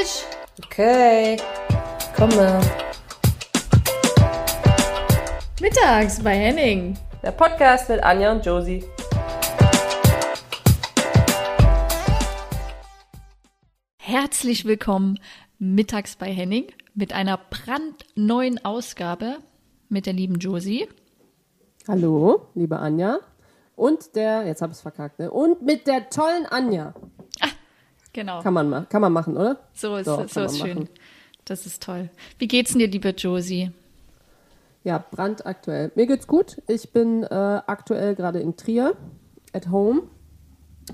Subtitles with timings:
[0.00, 0.26] fertig.
[0.64, 1.36] Okay,
[2.16, 2.60] komme.
[5.60, 6.98] Mittags bei Henning.
[7.22, 8.84] Der Podcast mit Anja und Josie.
[13.98, 15.18] Herzlich willkommen
[15.58, 19.38] mittags bei Henning mit einer brandneuen Ausgabe
[19.88, 20.88] mit der lieben Josie.
[21.88, 23.18] Hallo, liebe Anja.
[23.76, 25.30] Und der, jetzt habe ich es verkackt, ne?
[25.30, 26.94] Und mit der tollen Anja.
[28.12, 28.42] Genau.
[28.42, 29.58] Kann man, ma- kann man machen, oder?
[29.72, 30.78] So ist, so kann ist schön.
[30.78, 30.88] machen.
[31.44, 32.10] Das ist toll.
[32.38, 33.70] Wie geht's denn dir, liebe Josie?
[34.84, 35.92] Ja, brandaktuell.
[35.94, 36.60] Mir geht's gut.
[36.66, 37.26] Ich bin äh,
[37.66, 38.94] aktuell gerade in Trier,
[39.52, 40.02] at home,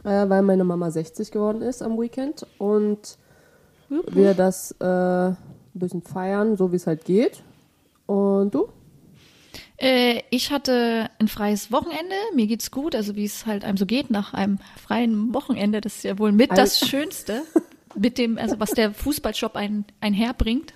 [0.04, 3.18] äh, weil meine Mama 60 geworden ist am Weekend und
[3.88, 4.84] wir das äh,
[5.28, 5.36] ein
[5.74, 7.42] bisschen feiern, so wie es halt geht.
[8.06, 8.68] Und du?
[9.78, 12.14] Äh, ich hatte ein freies Wochenende.
[12.34, 15.80] Mir geht's gut, also wie es halt einem so geht nach einem freien Wochenende.
[15.80, 17.42] Das ist ja wohl mit das Schönste.
[17.94, 20.74] Mit dem, also was der Fußballshop ein, einherbringt.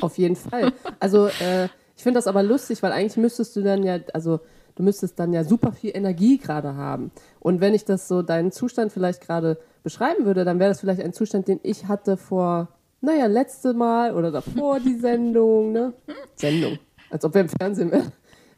[0.00, 0.72] Auf jeden Fall.
[0.98, 4.40] Also äh, ich finde das aber lustig, weil eigentlich müsstest du dann ja, also
[4.74, 7.10] du müsstest dann ja super viel Energie gerade haben.
[7.40, 11.02] Und wenn ich das so deinen Zustand vielleicht gerade beschreiben würde, dann wäre das vielleicht
[11.02, 12.68] ein Zustand, den ich hatte vor,
[13.00, 15.92] naja, letzte Mal oder davor die Sendung, ne?
[16.36, 16.78] Sendung.
[17.10, 18.12] Als ob wir im Fernsehen wären.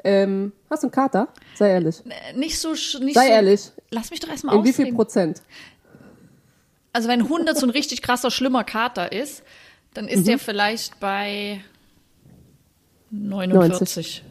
[0.04, 1.28] Ähm, hast du einen Kater?
[1.54, 2.02] Sei ehrlich.
[2.06, 3.70] Äh, Nicht so, nicht Sei so, ehrlich.
[3.90, 4.96] Lass mich doch erstmal In wie viel ausreden.
[4.96, 5.42] Prozent?
[6.92, 9.42] Also wenn 100 so ein richtig krasser, schlimmer Kater ist,
[9.94, 10.10] dann Mhm.
[10.10, 11.60] ist der vielleicht bei
[13.10, 14.24] 49.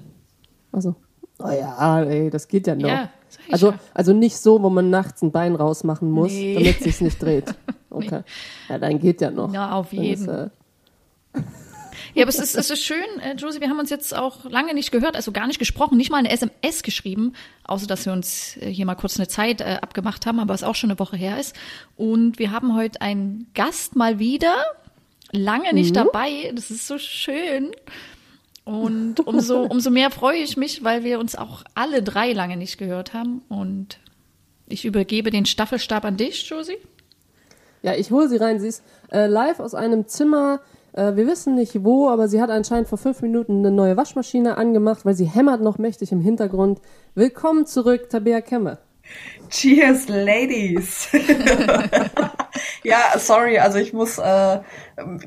[0.72, 0.96] Also.
[1.40, 2.88] Oh ja, ey, das geht ja noch.
[2.88, 3.10] Ja,
[3.52, 3.80] also, ja.
[3.94, 6.54] also nicht so, wo man nachts ein Bein rausmachen muss, Nee.
[6.56, 7.54] damit es sich nicht dreht.
[7.94, 8.22] Okay.
[8.70, 9.54] Ja, dann geht ja noch.
[9.54, 10.14] Ja, auf jeden.
[10.24, 10.50] Ist, äh,
[12.14, 14.73] Ja, aber es ist, es ist schön, äh, Josie, wir haben uns jetzt auch lange
[14.73, 18.58] nicht gehört, also gar nicht gesprochen, nicht mal eine SMS geschrieben, außer dass wir uns
[18.58, 21.16] äh, hier mal kurz eine Zeit äh, abgemacht haben, aber es auch schon eine Woche
[21.16, 21.56] her ist.
[21.95, 24.56] Und wir haben heute einen Gast mal wieder,
[25.31, 27.72] lange nicht dabei, das ist so schön.
[28.64, 32.78] Und umso, umso mehr freue ich mich, weil wir uns auch alle drei lange nicht
[32.78, 33.41] gehört haben.
[33.50, 34.00] Und
[34.68, 36.78] ich übergebe den Staffelstab an dich, Josie.
[37.81, 38.59] ja, ich hole sie rein.
[38.59, 40.59] Sie ist äh, live aus einem Zimmer.
[40.94, 44.57] Äh, wir wissen nicht wo, aber sie hat anscheinend vor fünf Minuten eine neue Waschmaschine
[44.57, 46.81] angemacht, weil sie hämmert noch mächtig im Hintergrund.
[47.16, 48.78] Willkommen zurück, Tabea Kemme.
[49.50, 51.09] Cheers, Ladies.
[52.84, 54.59] ja, sorry, also ich muss äh,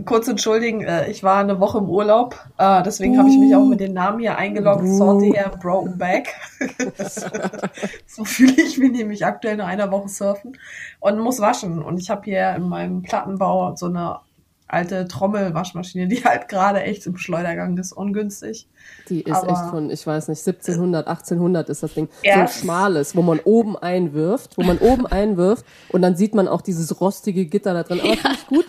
[0.06, 3.64] kurz entschuldigen, äh, ich war eine Woche im Urlaub, äh, deswegen habe ich mich auch
[3.64, 6.34] mit den Namen hier eingeloggt, Salty Hair, Broken Back.
[8.06, 10.56] so fühle ich mich nämlich aktuell nach einer Woche surfen
[11.00, 11.82] und muss waschen.
[11.82, 14.20] Und ich habe hier in meinem Plattenbau so eine
[14.66, 18.66] alte Trommelwaschmaschine, die halt gerade echt im Schleudergang ist, ungünstig.
[19.08, 22.08] Die ist Aber- echt von, ich weiß nicht, 1700, 1800 ist das Ding.
[22.22, 22.34] So Ja.
[22.42, 26.62] ein schmales, wo man oben einwirft, wo man oben einwirft und dann sieht man auch
[26.62, 28.00] dieses rostige Gitter da drin.
[28.00, 28.66] Aber finde ich gut,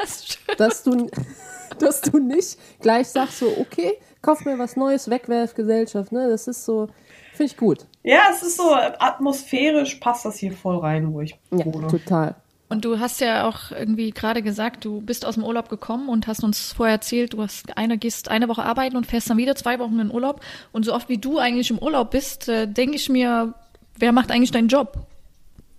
[0.59, 1.07] dass du,
[1.79, 6.29] dass du nicht gleich sagst so, okay, kauf mir was Neues, Wegwerfgesellschaft, ne?
[6.29, 6.88] Das ist so,
[7.34, 7.85] finde ich gut.
[8.03, 11.88] Ja, es ist so atmosphärisch, passt das hier voll rein, wo ich Ja, wohne.
[11.88, 12.35] total.
[12.68, 16.26] Und du hast ja auch irgendwie gerade gesagt, du bist aus dem Urlaub gekommen und
[16.26, 19.56] hast uns vorher erzählt, du hast eine, gehst eine Woche arbeiten und fährst dann wieder
[19.56, 20.42] zwei Wochen in Urlaub.
[20.72, 23.53] Und so oft wie du eigentlich im Urlaub bist, äh, denke ich mir,
[23.98, 25.06] wer macht eigentlich deinen Job?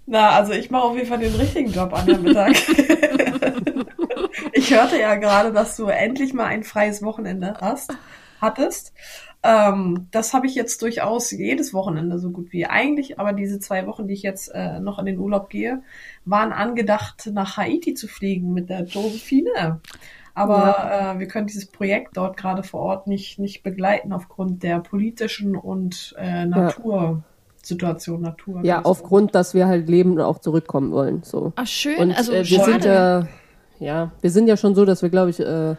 [0.06, 2.52] Na, also ich mache auf jeden Fall den richtigen Job an der Mittag.
[4.52, 7.92] ich hörte ja gerade, dass du endlich mal ein freies Wochenende hast,
[8.40, 8.92] hattest.
[9.46, 13.86] Ähm, das habe ich jetzt durchaus jedes Wochenende so gut wie eigentlich, aber diese zwei
[13.86, 15.82] Wochen, die ich jetzt äh, noch in den Urlaub gehe,
[16.24, 19.80] waren angedacht, nach Haiti zu fliegen mit der Josephine.
[20.34, 24.80] Aber äh, wir können dieses Projekt dort gerade vor Ort nicht, nicht begleiten aufgrund der
[24.80, 28.60] politischen und äh, Natursituation, Natur.
[28.64, 31.22] Ja, aufgrund, dass wir halt leben und auch zurückkommen wollen.
[31.22, 31.52] So.
[31.56, 31.98] Ach, schön.
[31.98, 32.72] Und also äh, wir schade.
[32.72, 33.28] sind ja,
[33.78, 35.76] ja, wir sind ja schon so, dass wir, glaube ich, äh,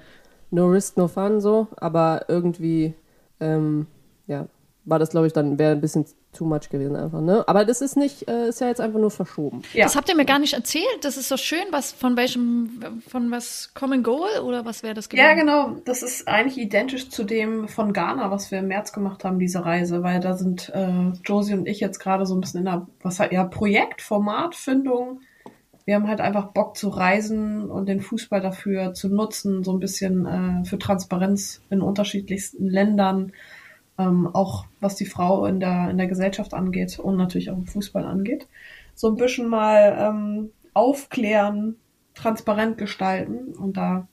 [0.51, 2.95] no risk, no fun so, aber irgendwie,
[3.39, 3.87] ähm,
[4.27, 4.47] ja,
[4.85, 7.43] war das, glaube ich, dann wäre ein bisschen too much gewesen einfach, ne?
[7.47, 9.63] Aber das ist nicht, äh, ist ja jetzt einfach nur verschoben.
[9.73, 9.83] Ja.
[9.83, 10.85] Das habt ihr mir gar nicht erzählt.
[11.01, 11.63] Das ist so schön.
[11.71, 15.45] Was von welchem, von was Common Goal oder was wäre das Ja, gewesen?
[15.45, 15.81] genau.
[15.83, 19.65] Das ist eigentlich identisch zu dem von Ghana, was wir im März gemacht haben, diese
[19.65, 22.87] Reise, weil da sind äh, Josie und ich jetzt gerade so ein bisschen in der,
[23.01, 25.21] was ja, Projekt, Formatfindung.
[25.87, 29.79] Wir haben halt einfach Bock zu reisen und den Fußball dafür zu nutzen, so ein
[29.79, 33.31] bisschen äh, für Transparenz in unterschiedlichsten Ländern,
[33.97, 37.67] ähm, auch was die Frau in der, in der Gesellschaft angeht und natürlich auch im
[37.67, 38.47] Fußball angeht.
[38.95, 41.77] So ein bisschen mal ähm, aufklären,
[42.15, 44.09] transparent gestalten und da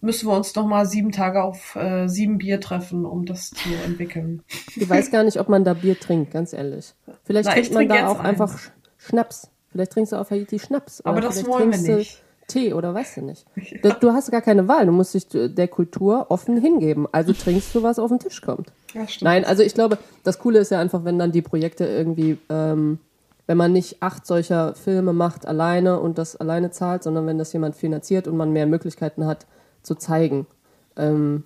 [0.00, 3.68] müssen wir uns noch mal sieben Tage auf äh, sieben Bier treffen, um das zu
[3.84, 4.44] entwickeln.
[4.76, 6.94] Ich weiß gar nicht, ob man da Bier trinkt, ganz ehrlich.
[7.24, 8.60] Vielleicht Na, trinkt man da auch einfach eins.
[8.62, 8.70] Sch-
[9.08, 9.50] Schnaps.
[9.72, 11.00] Vielleicht trinkst du auf Haiti Schnaps.
[11.02, 12.22] Aber Oder das vielleicht wollen wir trinkst du- nicht.
[12.48, 13.46] Tee oder weißt du nicht.
[13.82, 14.84] Du, du hast gar keine Wahl.
[14.86, 17.06] Du musst dich der Kultur offen hingeben.
[17.12, 18.72] Also trinkst du, was auf den Tisch kommt.
[18.92, 19.22] Ja, stimmt.
[19.22, 22.98] Nein, also ich glaube, das Coole ist ja einfach, wenn dann die Projekte irgendwie, ähm,
[23.46, 27.52] wenn man nicht acht solcher Filme macht alleine und das alleine zahlt, sondern wenn das
[27.52, 29.46] jemand finanziert und man mehr Möglichkeiten hat
[29.84, 30.48] zu zeigen.
[30.96, 31.44] Ähm,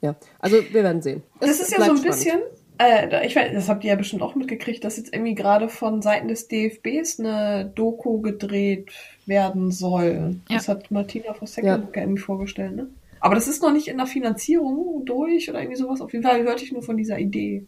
[0.00, 1.24] ja, also wir werden sehen.
[1.40, 2.38] Das Es ist ja so ein bleibt bisschen,
[2.78, 6.02] äh, ich weiß, das habt ihr ja bestimmt auch mitgekriegt, dass jetzt irgendwie gerade von
[6.02, 8.90] Seiten des DFBs eine Doku gedreht
[9.26, 10.36] werden soll.
[10.48, 10.56] Ja.
[10.56, 12.88] Das hat Martina Vosseck-Luke irgendwie vorgestellt, ne?
[13.20, 16.00] Aber das ist noch nicht in der Finanzierung durch oder irgendwie sowas.
[16.00, 17.66] Auf jeden Fall hörte ich nur von dieser Idee.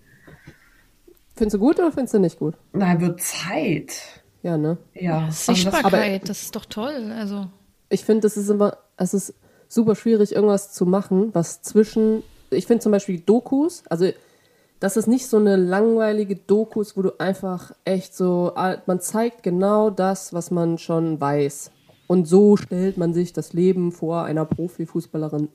[1.34, 2.54] Findest du gut oder findest du nicht gut?
[2.72, 4.22] Na, wird Zeit.
[4.42, 4.76] Ja, ne?
[4.94, 5.24] Ja.
[5.26, 7.12] Also das, Sichtbarkeit, das, ist doch toll.
[7.16, 7.46] Also,
[7.88, 9.34] Ich finde, es ist immer, es ist
[9.68, 14.10] super schwierig, irgendwas zu machen, was zwischen, ich finde zum Beispiel Dokus, also
[14.80, 19.42] das ist nicht so eine langweilige Dokus, wo du einfach echt so, ah, man zeigt
[19.42, 21.72] genau das, was man schon weiß.
[22.06, 25.48] Und so stellt man sich das Leben vor einer Profifußballerin.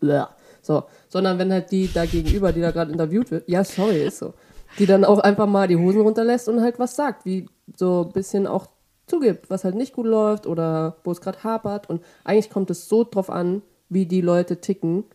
[0.62, 4.20] So, sondern wenn halt die da gegenüber, die da gerade interviewt wird, ja, sorry, ist
[4.20, 4.34] so,
[4.78, 8.14] die dann auch einfach mal die Hosen runterlässt und halt was sagt, wie so ein
[8.14, 8.68] bisschen auch
[9.08, 11.90] zugibt, was halt nicht gut läuft oder wo es gerade hapert.
[11.90, 15.06] Und eigentlich kommt es so drauf an, wie die Leute ticken.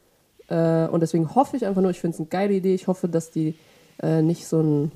[0.49, 2.75] Äh, und deswegen hoffe ich einfach nur, ich finde es eine geile Idee.
[2.75, 3.55] Ich hoffe, dass die
[4.03, 4.93] äh, nicht so ein,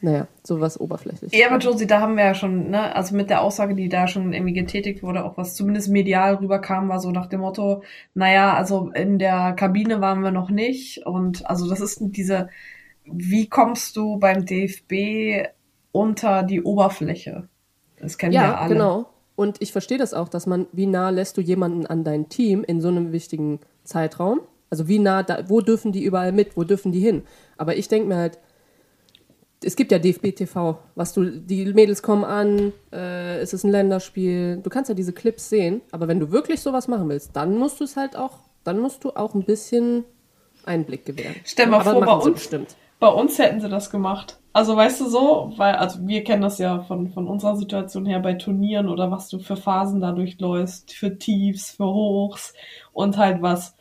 [0.00, 1.32] naja, sowas oberflächlich.
[1.32, 4.08] Ja, aber Josie, da haben wir ja schon, ne, also mit der Aussage, die da
[4.08, 7.82] schon irgendwie getätigt wurde, auch was zumindest medial rüberkam, war so nach dem Motto,
[8.14, 12.48] naja, also in der Kabine waren wir noch nicht und also das ist diese,
[13.04, 15.48] wie kommst du beim DFB
[15.92, 17.48] unter die Oberfläche?
[17.98, 18.74] Das kennen wir Ja, alle.
[18.74, 19.06] genau.
[19.34, 22.64] Und ich verstehe das auch, dass man, wie nah lässt du jemanden an dein Team
[22.64, 24.40] in so einem wichtigen Zeitraum?
[24.72, 27.24] Also wie nah, da, wo dürfen die überall mit, wo dürfen die hin?
[27.58, 28.38] Aber ich denke mir halt,
[29.62, 33.70] es gibt ja DFB TV, was du, die Mädels kommen an, äh, es ist ein
[33.70, 37.58] Länderspiel, du kannst ja diese Clips sehen, aber wenn du wirklich sowas machen willst, dann
[37.58, 40.04] musst du es halt auch, dann musst du auch ein bisschen
[40.64, 41.34] Einblick gewähren.
[41.44, 42.74] Stell mal aber vor, bei uns- bestimmt.
[42.98, 44.38] Bei uns hätten sie das gemacht.
[44.54, 48.20] Also weißt du so, weil, also wir kennen das ja von, von unserer Situation her
[48.20, 52.54] bei Turnieren oder was du für Phasen da durchläufst, für Tiefs, für Hochs
[52.94, 53.76] und halt was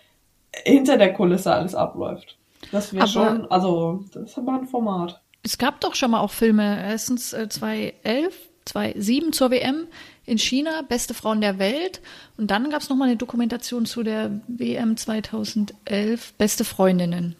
[0.55, 2.37] hinter der Kulisse alles abläuft.
[2.71, 5.21] Das wäre schon, also das ist aber ein Format.
[5.43, 9.87] es gab doch schon mal auch Filme, erstens äh, 2011, 2007 zur WM
[10.25, 12.01] in China, Beste Frauen der Welt.
[12.37, 17.35] Und dann gab es nochmal eine Dokumentation zu der WM 2011, Beste Freundinnen.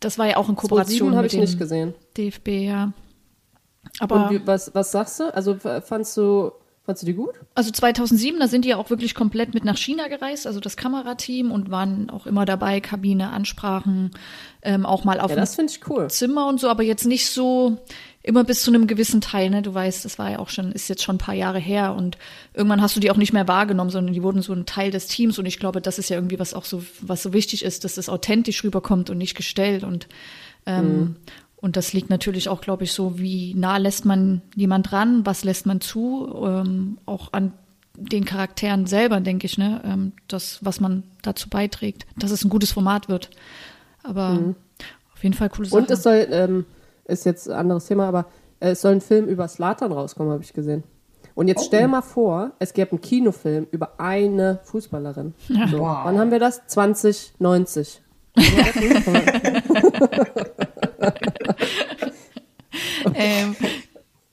[0.00, 1.94] Das war ja auch in Kooperation 2007 habe mit ich dem nicht gesehen.
[2.16, 2.92] DFB, ja.
[4.00, 5.34] Aber Und wie, was, was sagst du?
[5.34, 6.52] Also fandst du,
[6.90, 7.34] fandst du die gut?
[7.54, 10.76] Also 2007, da sind die ja auch wirklich komplett mit nach China gereist, also das
[10.76, 14.10] Kamerateam und waren auch immer dabei, Kabine, Ansprachen,
[14.62, 16.10] ähm, auch mal auf Ja, dem das finde ich cool.
[16.10, 17.78] Zimmer und so, aber jetzt nicht so
[18.22, 19.62] immer bis zu einem gewissen Teil, ne?
[19.62, 22.18] Du weißt, das war ja auch schon, ist jetzt schon ein paar Jahre her und
[22.54, 25.06] irgendwann hast du die auch nicht mehr wahrgenommen, sondern die wurden so ein Teil des
[25.06, 27.84] Teams und ich glaube, das ist ja irgendwie was auch so, was so wichtig ist,
[27.84, 30.08] dass das authentisch rüberkommt und nicht gestellt und
[30.66, 31.16] ähm,
[31.60, 35.44] und das liegt natürlich auch, glaube ich, so, wie nah lässt man jemand ran, was
[35.44, 37.52] lässt man zu, ähm, auch an
[37.96, 42.50] den Charakteren selber, denke ich, ne, ähm, das, was man dazu beiträgt, dass es ein
[42.50, 43.28] gutes Format wird.
[44.02, 44.54] Aber
[45.12, 45.82] auf jeden Fall coole Sache.
[45.82, 46.64] Und es soll, ähm,
[47.04, 48.24] ist jetzt ein anderes Thema, aber
[48.60, 50.82] äh, es soll ein Film über Slatan rauskommen, habe ich gesehen.
[51.34, 55.34] Und jetzt stell mal vor, es gäbe einen Kinofilm über eine Fußballerin.
[55.70, 55.98] So, Wow.
[56.04, 56.66] Wann haben wir das?
[56.66, 58.00] 2090.
[63.14, 63.56] Ähm,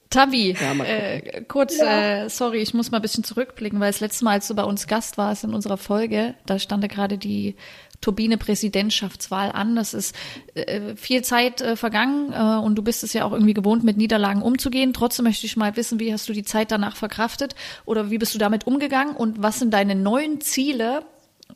[0.10, 4.24] Tabi, Ja, äh, kurz, äh, sorry, ich muss mal ein bisschen zurückblicken, weil das letzte
[4.24, 7.56] Mal, als du bei uns Gast warst in unserer Folge, da stand ja gerade die
[8.00, 9.76] Turbine Präsidentschaftswahl an.
[9.76, 10.16] Das ist
[10.54, 13.98] äh, viel Zeit äh, vergangen äh, und du bist es ja auch irgendwie gewohnt, mit
[13.98, 14.94] Niederlagen umzugehen.
[14.94, 17.56] Trotzdem möchte ich mal wissen, wie hast du die Zeit danach verkraftet
[17.86, 21.04] oder wie bist du damit umgegangen und was sind deine neuen Ziele?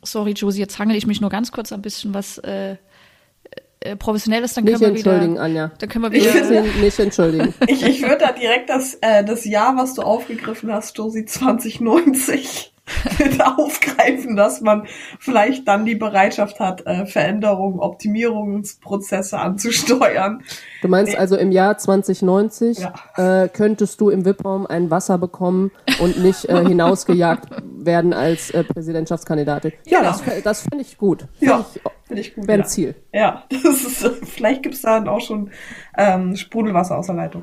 [0.02, 2.76] Sorry, Josie, jetzt hangel ich mich nur ganz kurz ein bisschen was äh,
[3.84, 5.70] äh, Professionelles, dann Nicht können wir wieder, entschuldigen, Anja.
[5.78, 6.44] dann können wir Ich wieder.
[6.44, 7.54] finde- Nicht entschuldigen.
[7.68, 12.72] Ich, ich würde da direkt das, äh, das Jahr, was du aufgegriffen hast, Josie 2090,
[13.20, 14.86] mit aufgreifen, dass man
[15.20, 20.42] vielleicht dann die Bereitschaft hat, äh, Veränderungen, Optimierungsprozesse anzusteuern.
[20.82, 23.44] Du meinst also im Jahr 2090 Ja.
[23.44, 25.70] äh, könntest du im VIP-Raum ein Wasser bekommen
[26.00, 27.48] und nicht äh, hinausgejagt
[27.78, 29.72] werden als äh, Präsidentschaftskandidatin.
[29.86, 30.10] Ja, Genau.
[30.12, 31.26] das, das finde ich gut.
[31.38, 31.80] Find Ja, ich,
[32.12, 32.46] finde ich gut.
[32.46, 32.64] wäre ja.
[32.64, 32.94] Ziel.
[33.12, 35.50] Ja, das ist, vielleicht gibt's da dann auch schon
[35.96, 37.42] ähm, Sprudelwasser aus der Leitung.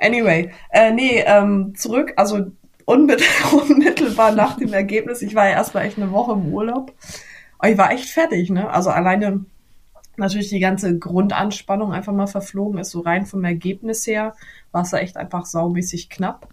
[0.00, 2.46] Anyway, äh, nee, ähm, zurück, also
[2.84, 3.22] unmit
[3.52, 6.92] unmittelbar nach dem Ergebnis, ich war ja erstmal echt eine Woche im Urlaub.
[7.58, 8.70] Aber ich war echt fertig, ne?
[8.70, 9.44] Also alleine
[10.16, 14.34] natürlich die ganze Grundanspannung einfach mal verflogen ist, so rein vom Ergebnis her
[14.72, 16.48] war es da echt einfach saumäßig knapp.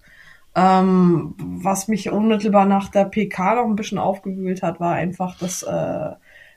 [0.55, 5.63] Ähm, was mich unmittelbar nach der PK noch ein bisschen aufgewühlt hat, war einfach, dass
[5.63, 6.11] äh,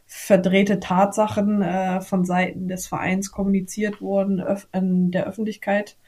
[0.09, 5.99] verdrehte Tatsachen äh, von Seiten des Vereins kommuniziert wurden in der Öffentlichkeit.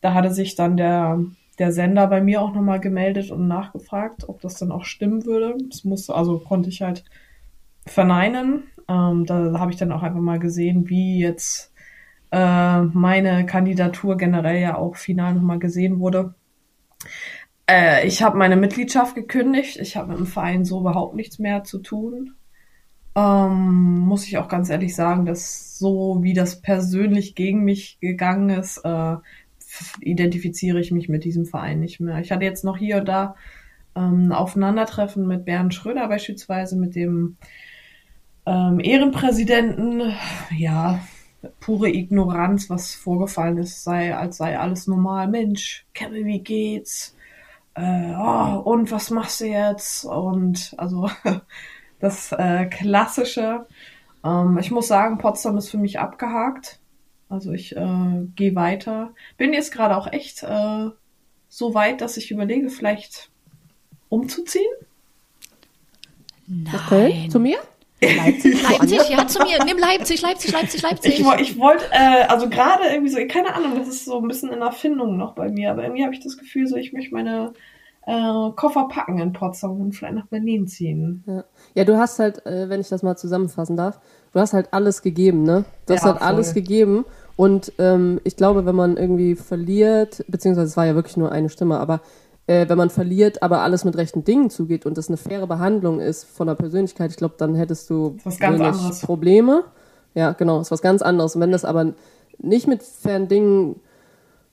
[0.00, 1.22] Da hatte sich dann der,
[1.58, 5.54] der Sender bei mir auch nochmal gemeldet und nachgefragt, ob das dann auch stimmen würde.
[5.68, 7.04] Das musste, also konnte ich halt
[7.84, 8.64] verneinen.
[8.88, 11.74] Ähm, da habe ich dann auch einfach mal gesehen, wie jetzt
[12.30, 16.34] äh, meine Kandidatur generell ja auch final nochmal gesehen wurde.
[17.68, 19.76] Äh, ich habe meine Mitgliedschaft gekündigt.
[19.76, 22.35] Ich habe mit dem Verein so überhaupt nichts mehr zu tun.
[23.16, 28.50] Ähm, muss ich auch ganz ehrlich sagen, dass so wie das persönlich gegen mich gegangen
[28.50, 29.16] ist, äh,
[30.00, 32.18] identifiziere ich mich mit diesem Verein nicht mehr.
[32.20, 33.34] Ich hatte jetzt noch hier und da
[33.94, 37.36] ähm, Aufeinandertreffen mit Bernd Schröder beispielsweise, mit dem
[38.44, 40.14] ähm, Ehrenpräsidenten.
[40.56, 41.00] Ja,
[41.60, 45.28] pure Ignoranz, was vorgefallen ist, sei, als sei alles normal.
[45.28, 47.16] Mensch, Kevin, wie geht's?
[47.74, 50.04] Äh, oh, und was machst du jetzt?
[50.04, 51.08] Und also
[52.00, 53.66] das äh, Klassische.
[54.24, 56.80] Ähm, ich muss sagen, Potsdam ist für mich abgehakt.
[57.28, 59.12] Also ich äh, gehe weiter.
[59.36, 60.90] Bin jetzt gerade auch echt äh,
[61.48, 63.30] so weit, dass ich überlege, vielleicht
[64.08, 64.72] umzuziehen.
[66.46, 66.74] Nein.
[66.86, 67.58] Okay, zu mir?
[68.00, 69.64] Leipzig, Leipzig ja, zu mir.
[69.64, 71.18] Nimm Leipzig, Leipzig, Leipzig, Leipzig.
[71.18, 74.52] Ich, ich wollte, äh, also gerade irgendwie so, keine Ahnung, das ist so ein bisschen
[74.52, 77.54] in Erfindung noch bei mir, aber irgendwie habe ich das Gefühl, so ich möchte meine
[78.06, 81.24] äh, Koffer packen in Potsdam und vielleicht nach Berlin ziehen.
[81.26, 81.44] Ja.
[81.74, 84.00] ja, du hast halt, äh, wenn ich das mal zusammenfassen darf,
[84.32, 85.64] du hast halt alles gegeben, ne?
[85.86, 87.04] Du hast Ja, halt alles gegeben.
[87.34, 91.48] Und ähm, ich glaube, wenn man irgendwie verliert, beziehungsweise es war ja wirklich nur eine
[91.48, 92.00] Stimme, aber
[92.46, 95.98] äh, wenn man verliert, aber alles mit rechten Dingen zugeht und das eine faire Behandlung
[95.98, 98.16] ist von der Persönlichkeit, ich glaube, dann hättest du.
[99.02, 99.64] Probleme.
[100.14, 101.34] Ja, genau, ist was ganz anderes.
[101.34, 101.92] Und wenn das aber
[102.38, 103.80] nicht mit fairen Dingen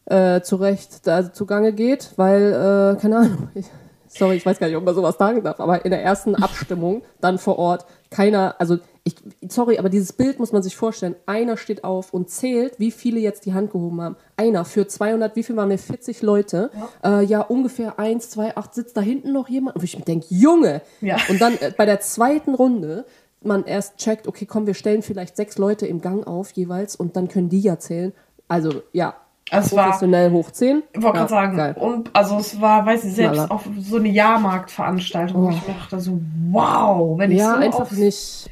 [0.05, 3.65] äh, zurecht da zugange geht, weil, äh, keine Ahnung, ich,
[4.07, 7.03] sorry, ich weiß gar nicht, ob man sowas sagen darf, aber in der ersten Abstimmung
[7.21, 9.15] dann vor Ort keiner, also ich,
[9.49, 11.15] sorry, aber dieses Bild muss man sich vorstellen.
[11.25, 14.15] Einer steht auf und zählt, wie viele jetzt die Hand gehoben haben.
[14.37, 15.77] Einer für 200, wie viel waren wir?
[15.77, 16.71] 40 Leute.
[17.03, 19.75] Ja, äh, ja ungefähr 1, 2, 8, sitzt da hinten noch jemand?
[19.75, 20.81] Und ich denke, Junge!
[21.01, 21.17] Ja.
[21.27, 23.05] Und dann äh, bei der zweiten Runde
[23.41, 27.17] man erst checkt, okay, komm, wir stellen vielleicht sechs Leute im Gang auf jeweils und
[27.17, 28.13] dann können die ja zählen.
[28.47, 29.15] Also ja,
[29.53, 30.83] Also es war, professionell hoch 10.
[30.93, 31.75] ich wollte ja, gerade sagen, Geil.
[31.79, 35.49] und also es war, weiß ich, selbst auf so eine Jahrmarktveranstaltung, wo Oh.
[35.51, 36.19] ich mir dachte so,
[36.51, 38.49] wow, wenn ich Ja, so einfach auf, nicht.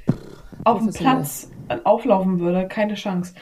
[0.63, 0.93] auf dem.
[0.93, 3.33] Platz äh, auflaufen würde, keine Chance.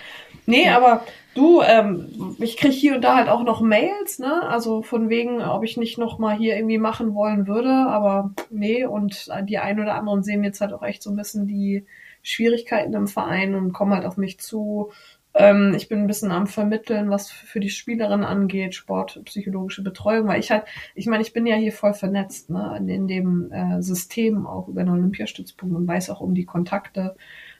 [0.45, 1.01] Nee, aber
[1.35, 4.41] du, ähm, ich krieg hier und da halt auch noch Mails, ne?
[4.49, 8.83] Also von wegen, ob ich nicht noch mal hier irgendwie machen wollen würde, aber nee,
[8.83, 11.85] und die ein oder anderen sehen jetzt halt auch echt so ein bisschen die
[12.23, 14.89] Schwierigkeiten im Verein und kommen halt auf mich zu.
[15.35, 20.39] Ähm, ich bin ein bisschen am Vermitteln, was für die Spielerin angeht, sportpsychologische Betreuung, weil
[20.39, 20.63] ich halt,
[20.95, 24.67] ich meine, ich bin ja hier voll vernetzt, ne, in, in dem äh, System auch
[24.67, 27.15] über den Olympiastützpunkt und weiß auch um die Kontakte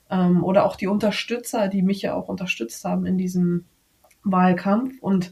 [0.09, 3.65] ähm, oder auch die Unterstützer, die mich ja auch unterstützt haben in diesem
[4.23, 5.31] Wahlkampf und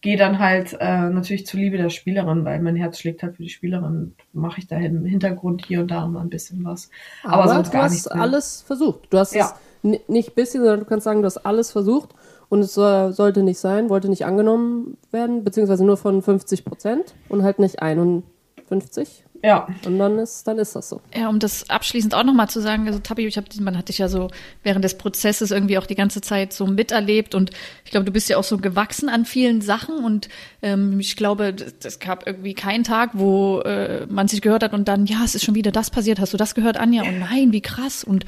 [0.00, 3.48] gehe dann halt äh, natürlich zuliebe der Spielerin, weil mein Herz schlägt halt für die
[3.48, 6.90] Spielerin, mache ich da im Hintergrund hier und da mal ein bisschen was.
[7.24, 9.12] Aber, Aber, sonst du gar hast nichts alles versucht.
[9.12, 9.46] Du hast Ja.
[9.46, 12.10] es nicht bisschen, sondern du kannst sagen, du hast alles versucht
[12.48, 17.14] und es soll, sollte nicht sein, wollte nicht angenommen werden, beziehungsweise nur von 50 Prozent
[17.28, 19.24] und halt nicht 51.
[19.42, 21.00] Ja, Und dann ist, dann ist das so.
[21.14, 23.98] Ja, um das abschließend auch nochmal zu sagen, also Tabi, ich hab, man hat dich
[23.98, 24.28] ja so
[24.62, 27.50] während des Prozesses irgendwie auch die ganze Zeit so miterlebt und
[27.84, 30.28] ich glaube, du bist ja auch so gewachsen an vielen Sachen und
[30.62, 34.88] ähm, ich glaube, es gab irgendwie keinen Tag, wo äh, man sich gehört hat und
[34.88, 37.02] dann, ja, es ist schon wieder das passiert, hast du das gehört, Anja?
[37.02, 38.24] Und nein, wie krass und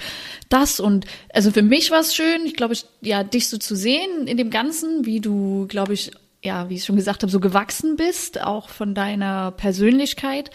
[0.49, 3.77] das und also für mich war es schön, ich glaube, ich, ja, dich so zu
[3.77, 6.13] sehen in dem Ganzen, wie du, glaube ich,
[6.43, 10.51] ja, wie ich schon gesagt habe, so gewachsen bist, auch von deiner Persönlichkeit.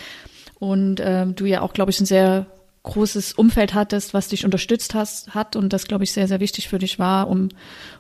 [0.63, 2.46] Und ähm, du ja auch, glaube ich, ein sehr
[2.84, 6.70] großes Umfeld hattest, was dich unterstützt hast, hat und das, glaube ich, sehr, sehr wichtig
[6.70, 7.29] für dich war.
[7.29, 7.50] Um,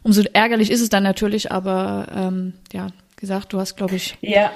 [0.01, 4.49] umso ärgerlich ist es dann natürlich, aber ähm, ja, gesagt, du hast, glaube ich, ja,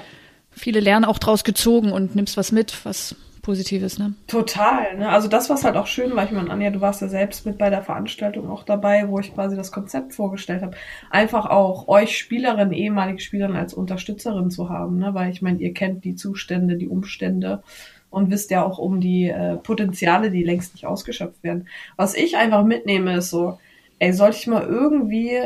[0.50, 4.14] viele Lernen auch draus gezogen und nimmst was mit, was Positives, ne?
[4.26, 5.10] Total, ne?
[5.10, 7.58] Also das, was halt auch schön war, ich meine, Anja, du warst ja selbst mit
[7.58, 10.76] bei der Veranstaltung auch dabei, wo ich quasi das Konzept vorgestellt habe.
[11.10, 15.12] Einfach auch euch Spielerin, ehemalige Spielerin als Unterstützerin zu haben, ne?
[15.12, 17.62] Weil ich meine, ihr kennt die Zustände, die Umstände
[18.10, 21.68] und wisst ja auch um die äh, Potenziale, die längst nicht ausgeschöpft werden.
[21.96, 23.58] Was ich einfach mitnehme, ist so,
[23.98, 25.36] ey, sollte ich mal irgendwie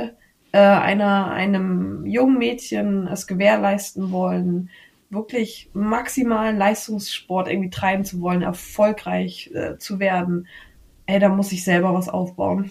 [0.52, 4.70] äh, einer, einem jungen Mädchen es gewährleisten wollen,
[5.10, 10.46] wirklich maximalen Leistungssport irgendwie treiben zu wollen, erfolgreich äh, zu werden,
[11.06, 12.70] ey, da muss ich selber was aufbauen.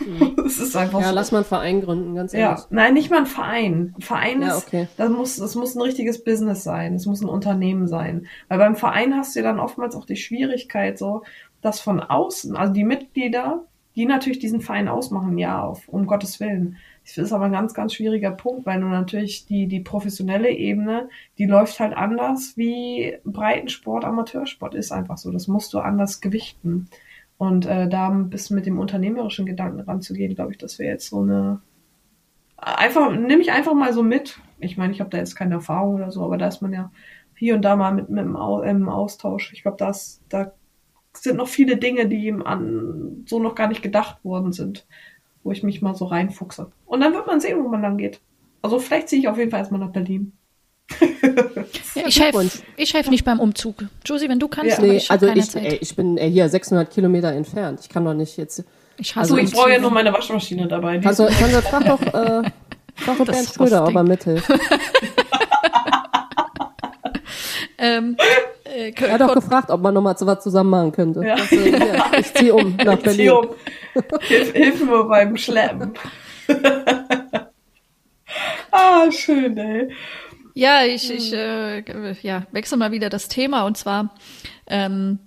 [0.46, 1.14] Es ist einfach Ja, so.
[1.14, 2.60] lass mal einen Verein gründen, ganz ehrlich.
[2.60, 3.94] Ja, nein, nicht mal ein Verein.
[3.96, 4.88] Ein Verein Ja, ist, okay.
[4.96, 6.94] das muss, das muss ein richtiges Business sein.
[6.94, 8.26] Es muss ein Unternehmen sein.
[8.48, 11.22] Weil beim Verein hast du ja dann oftmals auch die Schwierigkeit so,
[11.62, 13.64] dass von außen, also die Mitglieder,
[13.96, 16.76] die natürlich diesen Verein ausmachen, ja, auf, um Gottes Willen.
[17.06, 21.08] Das ist aber ein ganz, ganz schwieriger Punkt, weil du natürlich die, die professionelle Ebene,
[21.38, 25.30] die läuft halt anders wie Breitensport, Amateursport ist einfach so.
[25.30, 26.88] Das musst du anders gewichten.
[27.36, 31.08] Und äh, da ein bisschen mit dem unternehmerischen Gedanken ranzugehen, glaube ich, das wäre jetzt
[31.08, 31.60] so eine
[32.64, 34.40] einfach, nehme ich einfach mal so mit.
[34.58, 36.90] Ich meine, ich habe da jetzt keine Erfahrung oder so, aber da ist man ja
[37.36, 39.52] hier und da mal mit, mit im, Au im Austausch.
[39.52, 40.52] Ich glaube, das, da
[41.12, 44.86] sind noch viele Dinge, die ihm an so noch gar nicht gedacht worden sind,
[45.42, 46.70] wo ich mich mal so reinfuchse.
[46.86, 48.20] Und dann wird man sehen, wo man lang geht.
[48.62, 50.32] Also vielleicht ziehe ich auf jeden Fall erstmal nach Berlin.
[51.94, 53.76] Ja, ich helfe ich helf nicht beim Umzug.
[54.04, 54.84] Josie, wenn du kannst, Ja.
[54.84, 55.64] Nee, ich also keine ich, Zeit.
[55.64, 57.80] ey, ich bin hier 600 Kilometer entfernt.
[57.82, 58.64] Ich kann doch nicht jetzt.
[58.98, 61.00] ich also hasse So, ich brauche ja nur meine Waschmaschine dabei.
[61.04, 62.42] Also, kannst du frag doch, äh,
[62.96, 64.48] frag doch Bernd Schröder, ob er mithilft.
[67.78, 68.16] ähm,
[68.64, 71.22] äh, Er hat doch gefragt, ob man nochmal was zusammen machen könnte.
[71.24, 71.34] Ja.
[71.34, 73.30] Also, hier, ich ziehe um nach Ich zieh Berlin.
[73.30, 73.48] um.
[74.22, 75.92] Hilf, hilf mir beim Schleppen.
[78.72, 79.88] ah, schön, ey.
[80.54, 81.82] Ja, ich, ich äh,
[82.22, 84.14] ja, wechsle mal wieder das Thema und zwar
[84.66, 85.18] ähm,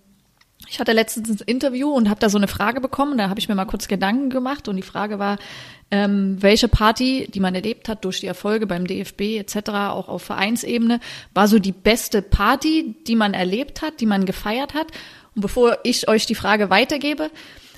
[0.70, 3.18] ich hatte letztens ein Interview und habe da so eine Frage bekommen.
[3.18, 5.38] Da habe ich mir mal kurz Gedanken gemacht und die Frage war,
[5.92, 10.24] ähm, welche Party, die man erlebt hat durch die Erfolge beim DFB etc., auch auf
[10.24, 11.00] Vereinsebene,
[11.34, 14.88] war so die beste Party, die man erlebt hat, die man gefeiert hat.
[15.36, 17.32] Und bevor ich euch die Frage weitergebe,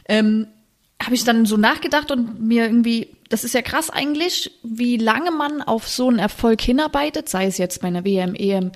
[0.07, 0.47] ähm,
[1.01, 5.31] habe ich dann so nachgedacht und mir irgendwie, das ist ja krass eigentlich, wie lange
[5.31, 8.71] man auf so einen Erfolg hinarbeitet, sei es jetzt bei einer WM, EM,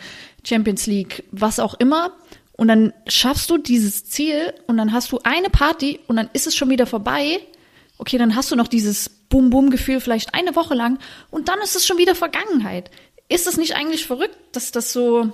[0.45, 2.13] Champions League, was auch immer.
[2.55, 6.45] Und dann schaffst du dieses Ziel und dann hast du eine Party und dann ist
[6.45, 7.39] es schon wieder vorbei.
[7.97, 10.99] Okay, dann hast du noch dieses Bum-Bum-Gefühl vielleicht eine Woche lang
[11.31, 12.91] und dann ist es schon wieder Vergangenheit.
[13.29, 15.31] Ist es nicht eigentlich verrückt, dass das so,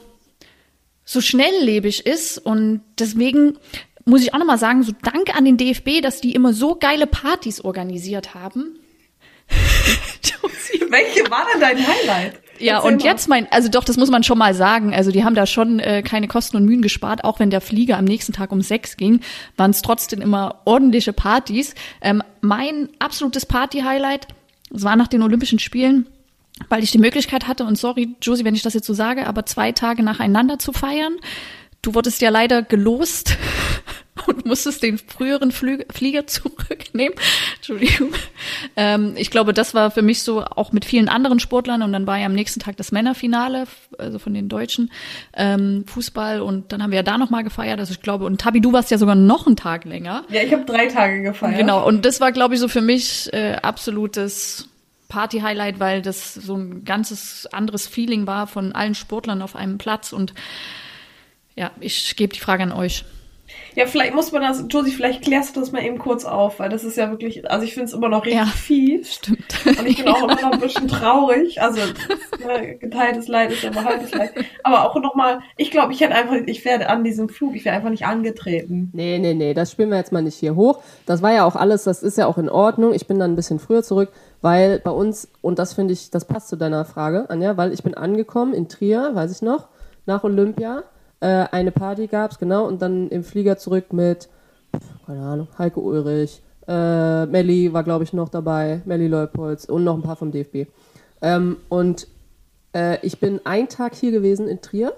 [1.03, 3.57] so schnelllebig ist und deswegen
[4.05, 7.05] muss ich auch nochmal sagen, so danke an den DFB, dass die immer so geile
[7.05, 8.79] Partys organisiert haben.
[10.23, 10.85] Josie.
[10.89, 12.39] Welche war denn dein Highlight?
[12.59, 13.05] Ja, Erzähl und mal.
[13.05, 14.93] jetzt mein, also doch, das muss man schon mal sagen.
[14.93, 17.97] Also die haben da schon äh, keine Kosten und Mühen gespart, auch wenn der Flieger
[17.97, 19.21] am nächsten Tag um sechs ging,
[19.55, 21.73] waren es trotzdem immer ordentliche Partys.
[22.01, 24.27] Ähm, mein absolutes Party-Highlight,
[24.75, 26.07] es war nach den Olympischen Spielen,
[26.67, 29.45] weil ich die Möglichkeit hatte, und sorry, Josie, wenn ich das jetzt so sage, aber
[29.45, 31.15] zwei Tage nacheinander zu feiern.
[31.81, 33.37] Du wurdest ja leider gelost
[34.27, 37.17] und musstest den früheren Flü Flieger zurücknehmen.
[37.55, 38.13] Entschuldigung.
[38.75, 42.07] Ähm, ich glaube, das war für mich so auch mit vielen anderen Sportlern und dann
[42.07, 43.65] war ja am nächsten Tag das Männerfinale,
[43.97, 44.91] also von den Deutschen
[45.33, 47.79] ähm, Fußball und dann haben wir ja da nochmal gefeiert.
[47.79, 50.23] Also ich glaube, und Tabi, du warst ja sogar noch einen Tag länger.
[50.29, 51.57] Ja, ich habe drei Tage gefeiert.
[51.57, 54.69] Genau, und das war, glaube ich, so für mich äh, absolutes
[55.09, 60.13] Party-Highlight, weil das so ein ganzes anderes Feeling war von allen Sportlern auf einem Platz.
[60.13, 60.33] Und
[61.55, 63.03] ja, ich gebe die Frage an euch.
[63.75, 66.69] Ja, vielleicht muss man das, Josie, vielleicht klärst du das mal eben kurz auf, weil
[66.69, 68.45] das ist ja wirklich, also ich finde es immer noch richtig Ja.
[68.45, 69.15] fies.
[69.15, 69.65] Stimmt.
[69.65, 71.61] Und ich bin auch immer noch ein bisschen traurig.
[71.61, 71.81] Also
[72.45, 74.33] ne, geteiltes Leid ist ja immer halbes Leid.
[74.63, 77.75] Aber auch nochmal, ich glaube, ich hätte einfach, ich werde an diesem Flug, ich wäre
[77.75, 78.89] einfach nicht angetreten.
[78.93, 80.79] Nee, nee, nee, das spielen wir jetzt mal nicht hier hoch.
[81.05, 82.93] Das war ja auch alles, das ist ja auch in Ordnung.
[82.93, 84.09] Ich bin dann ein bisschen früher zurück,
[84.41, 87.83] weil bei uns, und das finde ich, das passt zu deiner Frage, Anja, weil ich
[87.83, 89.67] bin angekommen in Trier, weiß ich noch,
[90.05, 90.83] nach Olympia.
[91.21, 94.29] Äh, eine Party gab's genau, und dann im Flieger zurück mit,
[95.05, 99.95] keine Ahnung, Heike Ulrich, äh, Melli war, glaube ich, noch dabei, Melli Leupolz und noch
[99.95, 100.69] ein paar vom DFB.
[101.21, 102.07] Ähm, und
[102.73, 104.93] äh, ich bin einen Tag hier gewesen in Trier,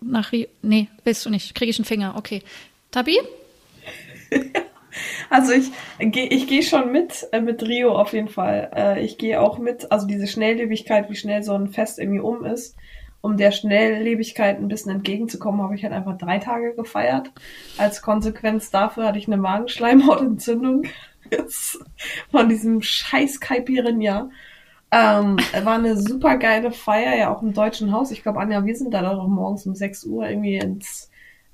[0.00, 0.46] nach Rio.
[0.62, 1.54] Nee, willst du nicht.
[1.54, 2.14] Kriege ich einen Finger.
[2.16, 2.42] Okay.
[2.90, 3.18] Tabi?
[5.30, 8.70] Also ich gehe ich geh schon mit, äh, mit Rio auf jeden Fall.
[8.74, 12.44] Äh, ich gehe auch mit, also diese Schnelllebigkeit, wie schnell so ein Fest irgendwie um
[12.44, 12.76] ist.
[13.20, 17.32] Um der Schnelllebigkeit ein bisschen entgegenzukommen, habe ich halt einfach drei Tage gefeiert.
[17.76, 20.84] Als Konsequenz dafür hatte ich eine Magenschleimhautentzündung
[22.30, 24.30] von diesem scheiß Caipirinha.
[24.90, 28.10] Ähm, war eine super geile Feier, ja auch im Deutschen Haus.
[28.10, 31.07] Ich glaube, Anja, wir sind da doch morgens um 6 Uhr irgendwie ins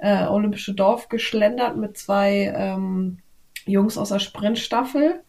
[0.04, 3.18] äh, Olympische Dorf geschlendert mit zwei ähm,
[3.64, 5.22] Jungs aus der Sprintstaffel.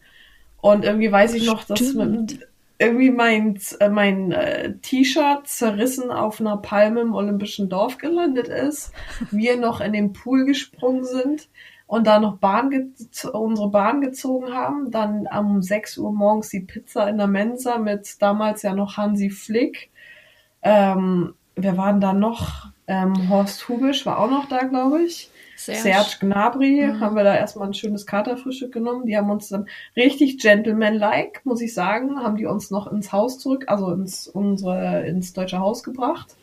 [0.60, 2.46] Und irgendwie weiß ich noch, dass mit,
[2.78, 8.92] irgendwie mein, äh, mein äh, T-Shirt zerrissen auf einer Palme im Olympischen Dorf gelandet ist.
[9.30, 11.48] Wir noch in den Pool gesprungen sind
[11.86, 12.92] und da noch Bahn
[13.32, 14.90] unsere Bahn gezogen haben.
[14.90, 19.30] Dann um 6 Uhr morgens die Pizza in der Mensa mit damals ja noch Hansi
[19.30, 19.90] Flick.
[20.60, 22.75] Ähm, wer waren da noch?
[22.88, 25.30] Ähm, Horst Hubisch war auch noch da, glaube ich.
[25.56, 25.80] Serge.
[25.80, 29.06] Serge Gnabry haben wir da erstmal ein schönes Katerfrühstück genommen.
[29.06, 33.38] Die haben uns dann richtig gentleman-like, muss ich sagen, haben die uns noch ins Haus
[33.38, 36.36] zurück, also ins unsere ins deutsche Haus gebracht.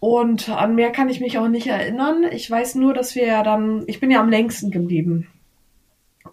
[0.00, 2.24] Und an mehr kann ich mich auch nicht erinnern.
[2.30, 5.28] Ich weiß nur, dass wir ja dann, ich bin ja am längsten geblieben.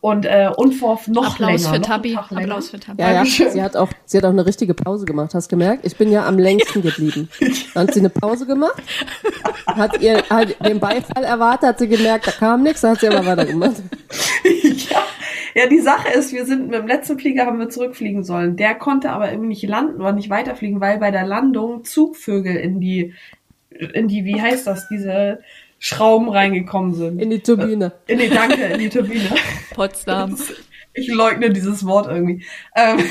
[0.05, 1.73] Und äh, Unvorf noch Applaus länger.
[1.73, 2.15] für Tabi.
[2.15, 3.01] Applaus für Tabi.
[3.01, 5.83] Ja, ja, sie hat, auch, sie hat auch eine richtige Pause gemacht, hast du gemerkt?
[5.83, 7.27] Ich bin ja am längsten geblieben.
[7.73, 8.83] Dann hat sie eine Pause gemacht,
[9.65, 13.07] hat ihr hat den Beifall erwartet, hat sie gemerkt, da kam nichts, dann hat sie
[13.07, 13.77] aber weitergemacht.
[14.43, 15.03] ja.
[15.55, 18.57] ja, die Sache ist, wir sind mit dem letzten Flieger haben wir zurückfliegen sollen.
[18.57, 22.79] Der konnte aber irgendwie nicht landen oder nicht weiterfliegen, weil bei der Landung Zugvögel in
[22.79, 23.15] die,
[23.71, 25.39] in die, wie heißt das, diese
[25.85, 27.21] Schrauben reingekommen sind.
[27.21, 27.91] In die Turbine.
[28.07, 29.29] In die, danke, in die Turbine.
[29.75, 30.35] Potsdam.
[30.95, 32.43] Ich leugne dieses Wort irgendwie.
[32.75, 32.97] Ähm,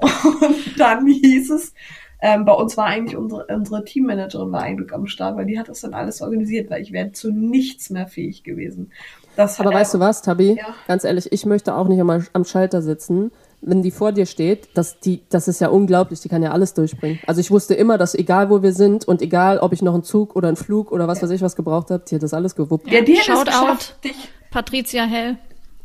[0.00, 1.72] und dann hieß es,
[2.20, 5.68] ähm, bei uns war eigentlich unsere, unsere Teammanagerin war eigentlich am Start, weil die hat
[5.68, 8.90] das dann alles organisiert, weil ich wäre zu nichts mehr fähig gewesen.
[9.36, 10.56] Das, Aber weißt du was, Tabi?
[10.58, 10.74] Ja.
[10.88, 13.30] Ganz ehrlich, ich möchte auch nicht am, am Schalter sitzen.
[13.68, 16.72] Wenn die vor dir steht, das, die, das ist ja unglaublich, die kann ja alles
[16.72, 17.18] durchbringen.
[17.26, 20.04] Also ich wusste immer, dass egal wo wir sind und egal ob ich noch einen
[20.04, 22.54] Zug oder einen Flug oder was weiß ich was gebraucht habe, die hat das alles
[22.54, 22.90] gewuppt.
[22.90, 23.44] Ja, die es Shoutout.
[23.46, 24.14] geschafft, dich,
[24.50, 25.36] Patricia Hell.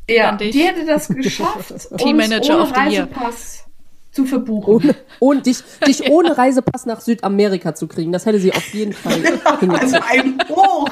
[0.10, 0.52] ja, an dich.
[0.52, 2.76] die hätte das geschafft, Teammanager ohne.
[2.78, 3.66] Reisepass
[4.12, 4.74] zu verbuchen.
[4.76, 8.94] Ohne, ohne dich, dich ohne Reisepass nach Südamerika zu kriegen, das hätte sie auf jeden
[8.94, 9.14] Fall
[9.46, 10.04] Also hingekriegt.
[10.12, 10.90] ein Hoch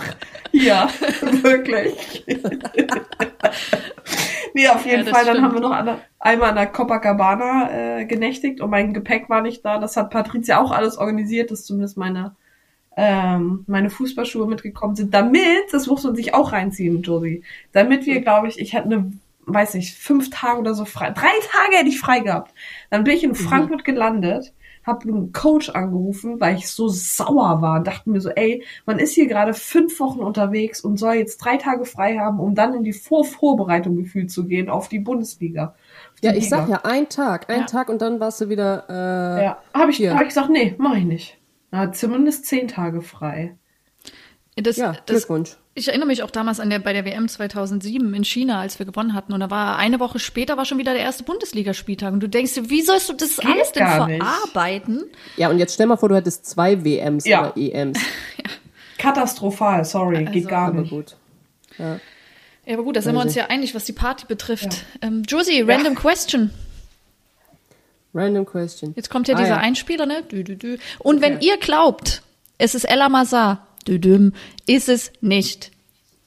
[0.51, 0.87] hier,
[1.43, 2.25] wirklich.
[4.53, 5.25] nee, auf jeden Ja, Fall.
[5.25, 5.47] Dann stimmt.
[5.47, 9.63] haben wir noch an, einmal an der Copacabana äh, genächtigt und mein Gepäck war nicht
[9.65, 9.79] da.
[9.79, 12.35] Das hat Patricia auch alles organisiert, dass zumindest meine
[12.97, 18.19] ähm, meine Fußballschuhe mitgekommen sind, damit, das muss man sich auch reinziehen, Josie, damit wir,
[18.19, 19.13] glaube ich, ich hätte eine,
[19.45, 22.53] weiß nicht, fünf Tage oder so frei, drei Tage hätte ich frei gehabt.
[22.89, 24.53] Dann bin ich in Frankfurt gelandet,
[24.83, 28.99] habe einen Coach angerufen, weil ich so sauer war und dachte mir so, ey, man
[28.99, 32.73] ist hier gerade fünf Wochen unterwegs und soll jetzt drei Tage frei haben, um dann
[32.73, 35.75] in die Vorvorbereitung gefühlt zu gehen auf die Bundesliga.
[36.21, 37.65] Ja, ich sag ja, ein Tag, ein Ja.
[37.65, 38.85] Tag und dann warst du wieder.
[38.89, 40.13] Äh, Ja, habe ich, Hier.
[40.13, 41.37] hab ich gesagt, nee, mache ich nicht.
[41.71, 43.55] Na, zumindest zehn Tage frei.
[44.55, 45.55] Das, ja, das, Glückwunsch.
[45.75, 48.85] ich erinnere mich auch damals an der, bei der WM 2007 in China, als wir
[48.85, 49.31] gewonnen hatten.
[49.31, 52.11] Und da war eine Woche später war schon wieder der erste Bundesligaspieltag.
[52.11, 54.21] Und du denkst dir, wie sollst du das Geht alles denn gar nicht.
[54.21, 55.05] verarbeiten?
[55.37, 57.51] Ja, und jetzt stell mal vor, du hättest zwei WMs Ja.
[57.53, 57.99] oder EMs.
[58.97, 60.89] Katastrophal, sorry, geht Also, gar Aber nicht.
[60.89, 61.15] gut.
[61.77, 61.99] Ja.
[62.69, 64.85] Ja, aber gut, da sind wir Weiß uns ja einig, was die Party betrifft.
[65.01, 66.51] Ähm, Josie, random question.
[68.13, 68.93] Random question.
[68.95, 69.57] Jetzt kommt ja Ah, dieser ja.
[69.57, 70.21] Einspieler, ne?
[70.21, 70.77] Dü, dü, dü.
[70.99, 72.21] Und wenn ihr glaubt,
[72.59, 74.31] es ist Ella Mazar, dü,
[74.67, 75.71] ist es nicht.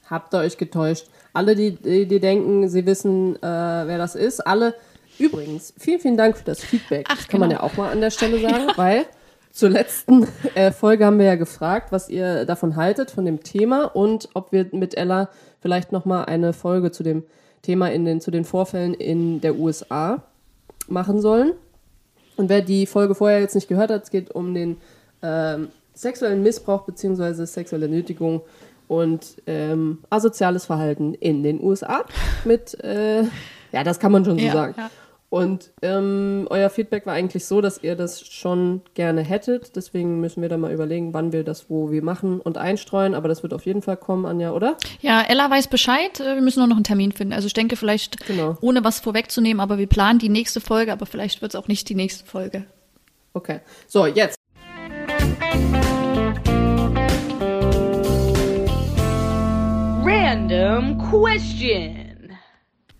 [0.09, 1.05] Habt ihr euch getäuscht?
[1.31, 4.75] Alle, die, die, die denken, sie wissen, äh, wer das ist, alle.
[5.19, 7.05] Übrigens, vielen, vielen Dank für das Feedback.
[7.09, 7.61] Ach, das kann man genau.
[7.61, 9.05] ja auch mal an der Stelle sagen, weil
[9.53, 13.85] Zur letzten äh, Folge haben wir ja gefragt, was ihr davon haltet, von dem Thema
[13.85, 15.29] und ob wir mit Ella
[15.61, 17.23] vielleicht nochmal eine Folge zu dem
[17.61, 20.23] Thema in den, zu den Vorfällen in der USA
[20.87, 21.51] machen sollen.
[22.35, 24.77] Und wer die Folge vorher jetzt nicht gehört hat, es geht um den
[25.21, 27.45] ähm, sexuellen Missbrauch bzw.
[27.45, 28.41] sexuelle Nötigung
[28.87, 32.05] und ähm, asoziales Verhalten in den USA
[32.43, 33.21] mit, äh,
[33.71, 34.73] ja, das kann man schon so Ja, sagen.
[34.75, 34.89] ja.
[35.33, 39.75] Und ähm, euer Feedback war eigentlich so, dass ihr das schon gerne hättet.
[39.75, 43.15] Deswegen müssen wir da mal überlegen, wann wir das wo wir machen und einstreuen.
[43.15, 44.77] Aber das wird auf jeden Fall kommen, Anja, oder?
[45.01, 46.19] Ja, Ella weiß Bescheid.
[46.19, 47.33] äh, Wir müssen nur noch einen Termin finden.
[47.33, 48.59] Also ich denke vielleicht, Genau.
[48.61, 51.89] ohne was vorwegzunehmen, aber wir planen die nächste Folge, aber vielleicht wird es auch nicht
[51.89, 52.65] die nächste Folge.
[53.33, 53.61] Okay.
[53.87, 54.37] So, jetzt.
[60.05, 62.37] Random question.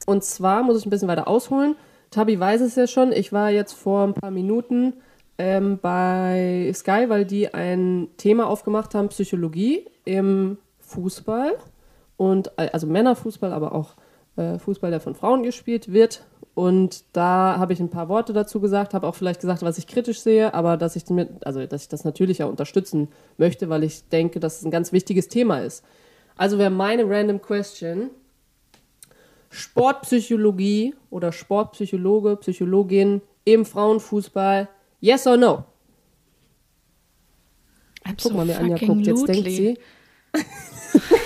[0.06, 1.76] Und zwar muss ich ein bisschen weiter ausholen.
[2.13, 3.12] Tabi weiß es ja schon.
[3.12, 4.93] Ich war jetzt vor ein paar Minuten
[5.38, 11.58] ähm, bei Sky, weil die ein Thema aufgemacht haben, Psychologie im Fußball.
[12.15, 13.95] Und äh, also Männerfußball, aber auch
[14.36, 16.23] äh, Fußball, der von Frauen gespielt wird.
[16.54, 19.88] Und da habe ich ein paar Worte dazu gesagt, habe auch vielleicht gesagt, was ich
[19.88, 23.84] kritisch sehe, aber dass ich, damit, also, dass ich das natürlich auch unterstützen möchte, weil
[23.84, 25.84] ich denke, dass es ein ganz wichtiges Thema ist.
[26.36, 28.12] Also wäre meine Random Question,
[29.54, 34.68] Sportpsychologie oder Sportpsychologe, Psychologin im Frauenfußball,
[35.00, 35.63] yes or no?
[38.22, 39.78] Guck mal, wie Anja guckt, jetzt denkt sie.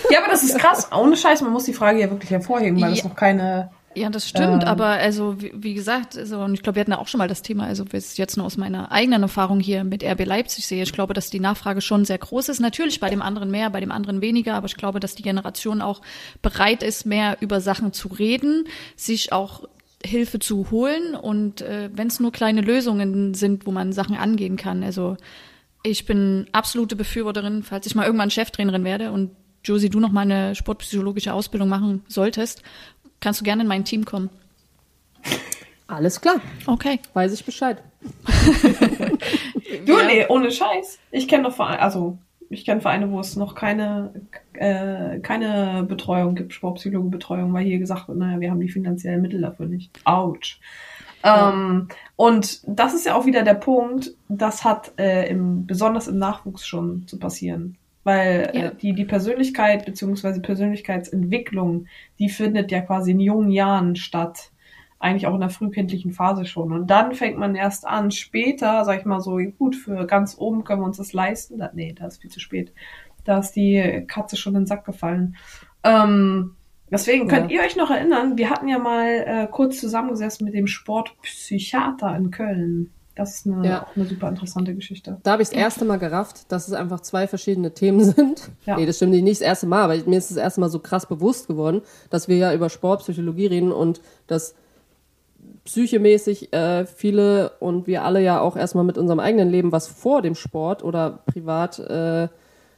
[0.10, 0.90] Ja, aber das ist krass.
[0.98, 2.98] Ohne Scheiß, man muss die Frage ja wirklich hervorheben, weil Ja.
[3.00, 3.72] es noch keine.
[3.96, 4.70] Ja, das stimmt, Ähm.
[4.70, 7.28] aber also wie, wie gesagt, also, und ich glaube, wir hatten ja auch schon mal
[7.28, 10.94] das Thema, also jetzt nur aus meiner eigenen Erfahrung hier mit RB Leipzig sehe, ich
[10.94, 12.60] glaube, dass die Nachfrage schon sehr groß ist.
[12.60, 15.82] Natürlich bei dem anderen mehr, bei dem anderen weniger, aber ich glaube, dass die Generation
[15.82, 16.02] auch
[16.42, 19.68] bereit ist, mehr über Sachen zu reden, sich auch
[20.06, 24.58] Hilfe zu holen und äh, wenn es nur kleine Lösungen sind, wo man Sachen angehen
[24.58, 24.84] kann.
[24.84, 25.18] Also
[25.82, 29.32] ich bin absolute Befürworterin, falls ich mal irgendwann Cheftrainerin werde und
[29.64, 32.64] Josie, du noch mal eine sportpsychologische Ausbildung machen solltest,
[33.20, 34.30] kannst du gerne in mein Team kommen.
[35.88, 37.00] Alles klar, Okay.
[37.14, 37.82] weiß ich Bescheid.
[39.86, 40.06] Du, Ja.
[40.06, 41.00] nee, ohne Scheiß.
[41.12, 42.18] Ich kenne noch Vereine, also
[42.50, 44.12] ich kenne Vereine, wo es noch keine,
[44.54, 49.42] äh, keine Betreuung gibt, Sportpsychologenbetreuung, weil hier gesagt wird, naja, wir haben die finanziellen Mittel
[49.42, 49.92] dafür nicht.
[50.06, 50.60] Autsch.
[51.24, 56.18] Ähm, und das ist ja auch wieder der Punkt, das hat äh, im, besonders im
[56.20, 57.78] Nachwuchs schon zu passieren.
[58.08, 58.62] Weil Ja.
[58.68, 61.88] äh, die, die Persönlichkeit beziehungsweise Persönlichkeitsentwicklung,
[62.20, 64.52] die findet ja quasi in jungen Jahren statt.
[65.00, 66.72] Eigentlich auch in der frühkindlichen Phase schon.
[66.72, 70.64] Und dann fängt man erst an, später, sag ich mal so, gut, für ganz oben
[70.64, 71.60] können wir uns das leisten.
[71.60, 72.72] Da, nee, da ist viel zu spät.
[73.26, 75.36] Da ist die Katze schon in den Sack gefallen.
[75.84, 76.56] Ähm,
[76.90, 77.60] deswegen könnt Ja.
[77.60, 82.32] ihr euch noch erinnern, wir hatten ja mal äh, kurz zusammengesessen mit dem Sportpsychiater in
[82.32, 82.92] Köln.
[83.18, 83.84] Das ist eine, Ja.
[83.84, 85.18] auch eine super interessante Geschichte.
[85.24, 88.50] Da habe ich das erste Mal gerafft, dass es einfach zwei verschiedene Themen sind.
[88.66, 88.78] Ja.
[88.78, 91.06] Nee, das stimmt nicht das erste Mal, aber mir ist das erste Mal so krass
[91.06, 94.56] bewusst geworden, dass wir ja über Sportpsychologie reden und dass
[95.66, 100.22] psychemäßig äh, viele und wir alle ja auch erstmal mit unserem eigenen Leben, was vor
[100.22, 102.30] dem Sport oder privat äh,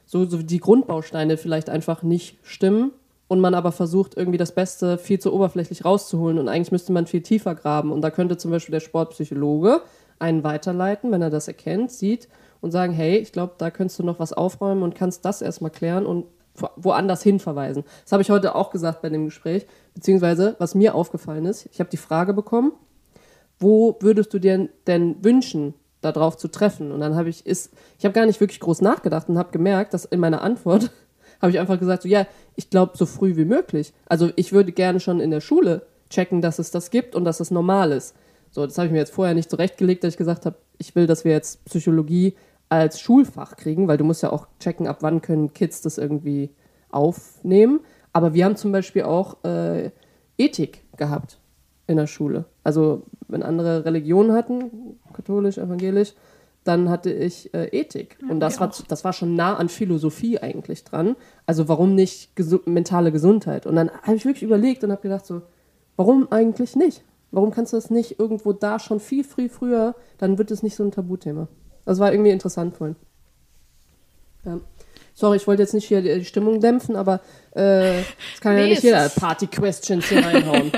[0.06, 2.90] so, so die Grundbausteine vielleicht einfach nicht stimmen
[3.28, 7.06] und man aber versucht, irgendwie das Beste viel zu oberflächlich rauszuholen und eigentlich müsste man
[7.06, 9.82] viel tiefer graben und da könnte zum Beispiel der Sportpsychologe
[10.20, 12.28] einen weiterleiten, wenn er das erkennt, sieht
[12.60, 15.70] und sagen, hey, ich glaube, da könntest du noch was aufräumen und kannst das erstmal
[15.70, 17.84] klären und wo- woanders hin verweisen.
[18.04, 21.80] Das habe ich heute auch gesagt bei dem Gespräch, beziehungsweise was mir aufgefallen ist, ich
[21.80, 22.72] habe die Frage bekommen,
[23.58, 26.92] wo würdest du dir denn wünschen, darauf zu treffen?
[26.92, 29.92] Und dann habe ich, ist, ich habe gar nicht wirklich groß nachgedacht und habe gemerkt,
[29.92, 30.90] dass in meiner Antwort
[31.42, 33.92] habe ich einfach gesagt, so, ja, ich glaube so früh wie möglich.
[34.06, 37.40] Also ich würde gerne schon in der Schule checken, dass es das gibt und dass
[37.40, 38.14] es normal ist.
[38.50, 41.06] So, das habe ich mir jetzt vorher nicht zurechtgelegt, dass ich gesagt habe, ich will,
[41.06, 42.34] dass wir jetzt Psychologie
[42.68, 46.50] als Schulfach kriegen, weil du musst ja auch checken, ab wann können Kids das irgendwie
[46.90, 47.80] aufnehmen.
[48.12, 49.90] Aber wir haben zum Beispiel auch äh,
[50.38, 51.38] Ethik gehabt
[51.86, 52.44] in der Schule.
[52.64, 56.14] Also wenn andere Religionen hatten, katholisch, evangelisch,
[56.64, 58.18] dann hatte ich äh, Ethik.
[58.28, 61.16] Und das war, das war schon nah an Philosophie eigentlich dran.
[61.46, 63.66] Also warum nicht gesu mentale Gesundheit?
[63.66, 65.42] Und dann habe ich wirklich überlegt und habe gedacht so,
[65.96, 67.02] warum eigentlich nicht?
[67.30, 70.74] Warum kannst du das nicht irgendwo da schon viel, viel früher, dann wird es nicht
[70.74, 71.48] so ein Tabuthema.
[71.84, 72.96] Das war irgendwie interessant vorhin.
[74.44, 74.60] Ja.
[75.20, 77.20] Sorry, ich wollte jetzt nicht hier die Stimmung dämpfen, aber
[77.54, 80.72] äh, es kann ja Nee, nicht es jeder Party-Questions hier reinhauen.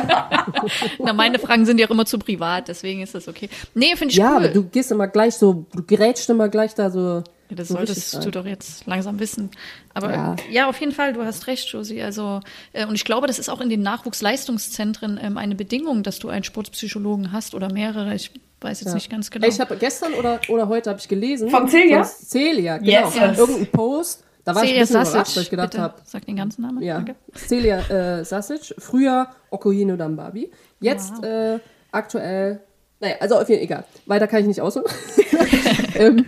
[0.98, 3.50] Na, meine Fragen sind ja auch immer zu privat, deswegen ist das okay.
[3.74, 4.36] Nee, finde ich ja, cool.
[4.38, 7.22] aber du gehst immer gleich so, du gerätst immer gleich da so.
[7.50, 9.50] Ja, das so solltest du doch jetzt langsam wissen.
[9.92, 10.36] Aber ja.
[10.50, 10.68] Ja.
[10.70, 12.00] auf jeden Fall, du hast recht, Josie.
[12.00, 12.40] Also,
[12.72, 16.30] äh, und ich glaube, das ist auch in den Nachwuchsleistungszentren ähm, eine Bedingung, dass du
[16.30, 18.14] einen Sportpsychologen hast oder mehrere.
[18.14, 18.94] Ich Weiß jetzt Ja.
[18.94, 19.46] nicht ganz genau.
[19.46, 21.48] Ich habe gestern oder, oder heute habe ich gelesen.
[21.50, 22.02] Von Celia?
[22.02, 22.90] Von Celia, genau.
[22.90, 23.14] Yes.
[23.14, 24.24] Von irgendeinem Post.
[24.44, 26.62] Da war ich ein Celia bisschen überrascht, Sasic, weil ich gedacht habe, Sag den ganzen
[26.62, 26.82] Namen.
[26.82, 27.14] ja, Danke.
[27.36, 27.78] Celia
[28.18, 31.58] äh, Sasic, früher Okohino Dambabi, jetzt äh,
[31.92, 32.60] aktuell,
[33.00, 33.84] naja, also auf jeden Fall egal.
[34.06, 34.86] Weiter kann ich nicht ausholen.
[35.96, 36.24] ähm,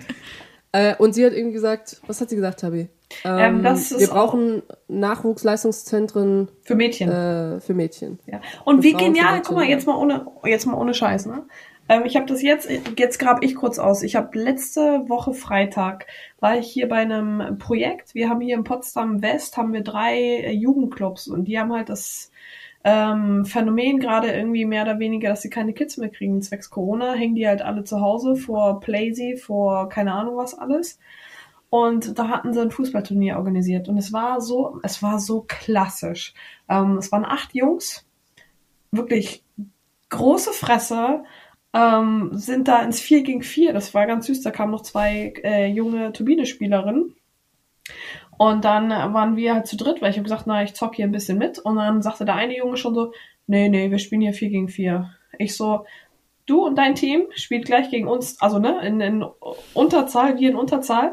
[0.73, 2.89] äh, und sie hat irgendwie gesagt, was hat sie gesagt, Tabi?
[3.25, 7.11] Ähm, Ähm, wir brauchen Nachwuchsleistungszentren Für Mädchen.
[7.11, 8.19] äh, für Mädchen.
[8.27, 8.41] Ja.
[8.65, 9.71] Und wie Frauen für genial, Mädchen, guck mal, ja.
[9.71, 11.43] jetzt mal ohne, jetzt mal ohne Scheiß, ne?
[11.91, 14.05] Ähm, ich habe das jetzt, jetzt grab ich kurz aus.
[14.05, 16.07] Ich habe letzte Woche Freitag
[16.39, 18.15] war ich hier bei einem Projekt.
[18.15, 21.89] Wir haben hier in Potsdam West haben wir drei äh, Jugendclubs und die haben halt
[21.89, 22.31] das
[22.85, 27.15] ähm, Phänomen gerade irgendwie mehr oder weniger, dass sie keine Kids mehr kriegen zwecks Corona,
[27.15, 31.01] hängen die halt alle zu Hause vor Playsy, vor keine Ahnung was alles.
[31.71, 36.35] Und da hatten sie ein Fußballturnier organisiert und es war so, es war so klassisch.
[36.69, 38.07] Ähm, es waren acht Jungs,
[38.93, 39.45] wirklich
[40.11, 41.25] große Fresse,
[41.73, 43.73] ähm, sind da ins 4 gegen 4.
[43.73, 44.43] Das war ganz süß.
[44.43, 47.15] Da kamen noch zwei äh, junge Turbine-Spielerinnen.
[48.39, 51.05] Und dann waren wir halt zu dritt, weil ich habe gesagt, na, ich zock hier
[51.05, 51.59] ein bisschen mit.
[51.59, 53.13] Und dann sagte der eine Junge schon so,
[53.47, 55.11] nee, nee, wir spielen hier 4 gegen 4.
[55.39, 55.85] Ich so,
[56.47, 59.25] du und dein Team spielt gleich gegen uns, also ne, in, in
[59.75, 61.13] Unterzahl, wir in Unterzahl.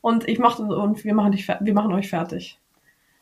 [0.00, 2.60] Und ich mach und wir machen dich wir machen euch fertig.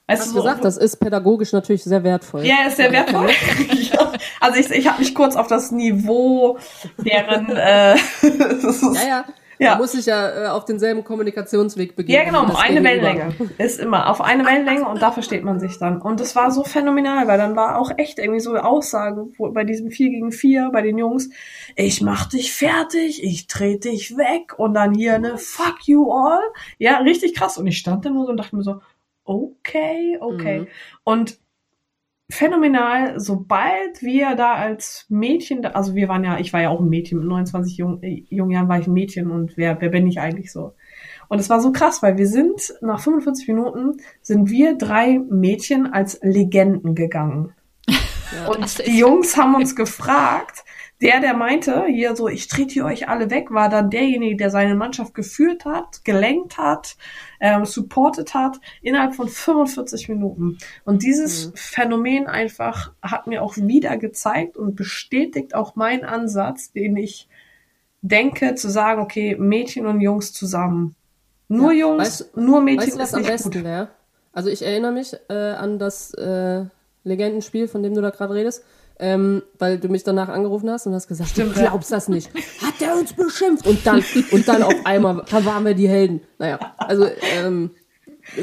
[0.06, 2.44] Weißt Hast du, gesagt, das ist pädagogisch natürlich sehr wertvoll.
[2.44, 3.30] ja, ist sehr wertvoll.
[3.72, 4.12] ja.
[4.38, 6.58] Also ich, ich habe mich kurz auf das Niveau
[6.98, 9.24] deren äh, das ist, Ja, ja.
[9.58, 9.70] Ja.
[9.70, 12.18] Man muss sich ja äh, auf denselben Kommunikationsweg begeben.
[12.18, 12.82] Ja, genau, um eine.
[12.82, 13.34] Wellenlänge.
[13.58, 16.00] Ist immer auf eine Wellenlänge und da versteht man sich dann.
[16.00, 19.64] Und das war so phänomenal, weil dann war auch echt irgendwie so Aussagen wo, bei
[19.64, 21.30] diesem 4 gegen 4 bei den Jungs,
[21.76, 26.40] ich mach dich fertig, ich trete dich weg und dann hier eine Fuck you all.
[26.78, 27.56] Ja, richtig krass.
[27.56, 28.80] Und ich stand da nur so und dachte mir so,
[29.24, 30.60] okay, okay.
[30.60, 30.66] Mhm.
[31.04, 31.38] Und
[32.30, 36.88] phänomenal, sobald wir da als Mädchen, also wir waren ja, ich war ja auch ein
[36.88, 40.06] Mädchen, mit 29 jung, äh, jungen Jahren war ich ein Mädchen und wer, wer bin
[40.06, 40.74] ich eigentlich so?
[41.28, 45.92] Und es war so krass, weil wir sind, nach 45 Minuten, sind wir drei Mädchen
[45.92, 47.54] als Legenden gegangen.
[48.46, 50.64] Das Und die Jungs haben uns gefragt,
[51.04, 54.74] der, der meinte, hier so, ich trete euch alle weg, war dann derjenige, der seine
[54.74, 56.96] Mannschaft geführt hat, gelenkt hat,
[57.40, 60.58] ähm, supportet hat, innerhalb von 45 Minuten.
[60.84, 66.96] Und dieses Phänomen einfach hat mir auch wieder gezeigt und bestätigt auch meinen Ansatz, den
[66.96, 67.28] ich
[68.00, 70.94] denke, zu sagen, okay, Mädchen und Jungs zusammen.
[71.48, 73.64] Nur Ja, Jungs, weißt- nur Mädchen Weißt was ist am besten gut.
[73.64, 73.88] wäre?
[74.32, 76.64] Also ich erinnere mich äh, an das äh,
[77.04, 78.64] Legendenspiel, von dem du da gerade redest,
[78.98, 82.30] ähm, weil du mich danach angerufen hast und hast gesagt, Stimmt, du glaubst das nicht.
[82.62, 83.66] Hat der uns beschimpft?
[83.66, 86.20] Und dann, und dann auf einmal waren wir die Helden.
[86.38, 87.70] Naja, also ähm,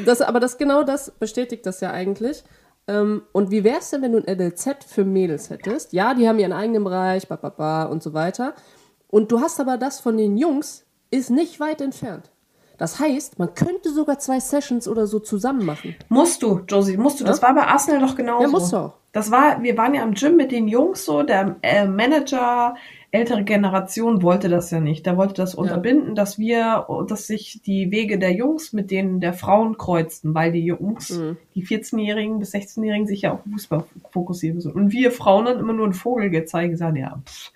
[0.05, 2.43] das, aber das genau das bestätigt das ja eigentlich.
[2.87, 5.93] Ähm, und wie wär's denn, wenn du ein LLZ für Mädels hättest?
[5.93, 8.53] Ja, die haben ihren eigenen Bereich, ba, ba, ba und so weiter.
[9.07, 12.30] Und du hast aber das von den Jungs, ist nicht weit entfernt.
[12.81, 15.93] Das heißt, man könnte sogar zwei Sessions oder so zusammen machen.
[16.09, 17.23] Musst du, Josie, musst du.
[17.25, 18.41] Das war bei Arsenal doch genauso.
[18.41, 18.93] Ja, musst du auch.
[19.11, 22.73] Das war, wir waren ja im Gym mit den Jungs so, der äh, Manager,
[23.11, 25.05] ältere Generation wollte das ja nicht.
[25.05, 29.33] Der wollte das unterbinden, dass wir, dass sich die Wege der Jungs mit denen der
[29.33, 31.37] Frauen kreuzten, weil die Jungs, Mhm.
[31.53, 34.71] die 14-Jährigen bis 16-Jährigen sich ja auf Fußball fokussieren müssen.
[34.71, 37.51] Und wir Frauen dann immer nur einen Vogel gezeigt, gesagt, ja, pff.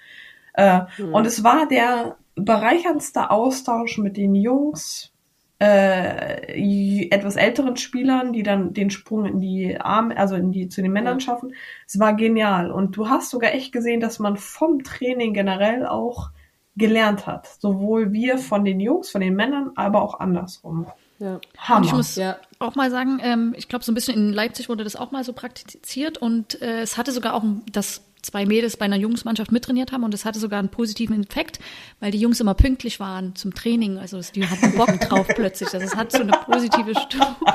[0.54, 1.16] Äh, Mhm.
[1.16, 5.12] Und es war der bereicherndste Austausch mit den Jungs,
[5.60, 10.82] äh, etwas älteren Spielern, die dann den Sprung in die Arme, also in die zu
[10.82, 11.54] den Männern schaffen.
[11.88, 16.30] Es war genial und du hast sogar echt gesehen, dass man vom Training generell auch
[16.76, 20.88] gelernt hat, sowohl wir von den Jungs, von den Männern, aber auch andersrum.
[21.20, 21.40] Ja.
[21.58, 21.86] Hammer.
[21.86, 22.36] Ich muss Ja.
[22.60, 25.24] auch mal sagen, ähm, ich glaube, so ein bisschen in Leipzig wurde das auch mal
[25.24, 29.92] so praktiziert und äh, es hatte sogar auch, dass zwei Mädels bei einer Jungsmannschaft mittrainiert
[29.92, 31.60] haben und es hatte sogar einen positiven Effekt,
[32.00, 33.98] weil die Jungs immer pünktlich waren zum Training.
[33.98, 35.74] Also die hatten Bock drauf plötzlich.
[35.74, 37.36] Also es hat so eine positive Stimmung.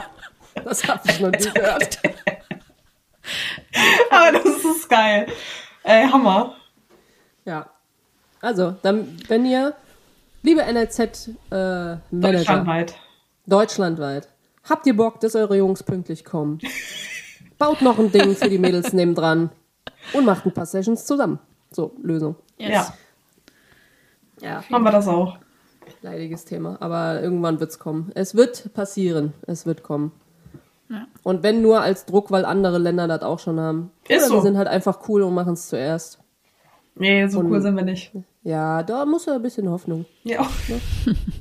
[0.65, 2.01] Das habe ich noch nie gehört.
[4.11, 5.29] aber das ist geil.
[5.85, 6.57] Ey, Hammer.
[7.45, 7.71] Ja.
[8.41, 9.75] Also, dann, wenn ihr,
[10.43, 12.95] liebe NLZ-Manager, Deutschlandweit.
[13.47, 14.29] deutschlandweit,
[14.69, 16.59] habt ihr Bock, dass eure Jungs pünktlich kommen?
[17.57, 19.51] Baut noch ein Ding für die Mädels nebendran
[20.13, 21.39] und macht ein paar Sessions zusammen.
[21.71, 22.37] So, Lösung.
[22.59, 22.93] Ja,
[24.41, 24.65] Ja.
[24.71, 25.39] haben wir das auch.
[26.03, 28.11] Leidiges Thema, aber irgendwann wird's kommen.
[28.15, 29.35] Es wird passieren.
[29.47, 30.13] Es wird kommen.
[30.89, 31.07] Ja.
[31.23, 33.91] Und wenn nur als Druck, weil andere Länder das auch schon haben.
[34.09, 34.35] Ist Oder so.
[34.35, 36.19] wir sind halt einfach cool und machen es zuerst.
[36.97, 38.13] Nee, so Und- cool sind wir nicht.
[38.43, 40.07] Ja, da muss ja ein bisschen Hoffnung.
[40.25, 40.49] Ja.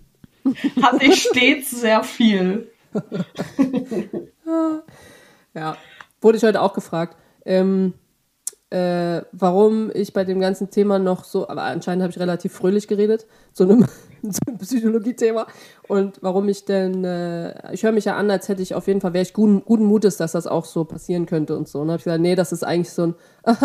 [0.82, 2.70] Hatte ich stets sehr viel.
[5.54, 5.76] Ja,
[6.22, 7.16] wurde ich heute auch gefragt.
[7.46, 7.94] Ähm,
[8.72, 12.88] äh, warum ich bei dem ganzen Thema noch so, aber anscheinend habe ich relativ fröhlich
[12.88, 13.86] geredet, zu einem,
[14.30, 15.48] zu einem Psychologie-Thema.
[15.88, 19.02] Und warum ich denn, äh, ich höre mich ja an, als hätte ich auf jeden
[19.02, 21.80] Fall, wäre ich guten, guten Mutes, dass das auch so passieren könnte und so.
[21.80, 23.16] Und habe ich gesagt, nee, das ist eigentlich so ein,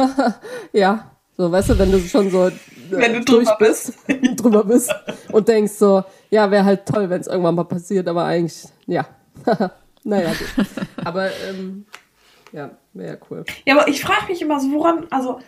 [0.72, 2.52] ja, so, weißt du, wenn du schon so äh,
[2.90, 3.92] Wenn du durch drüber bist.
[4.36, 4.94] drüber bist
[5.32, 9.07] und denkst so, ja, wäre halt toll, wenn es irgendwann mal passiert, aber eigentlich, ja.
[10.05, 10.66] naja, gut.
[11.05, 11.84] Aber, ähm,
[12.55, 13.44] ja, wäre cool.
[13.66, 15.40] Ja, aber ich frage mich immer so, woran, also,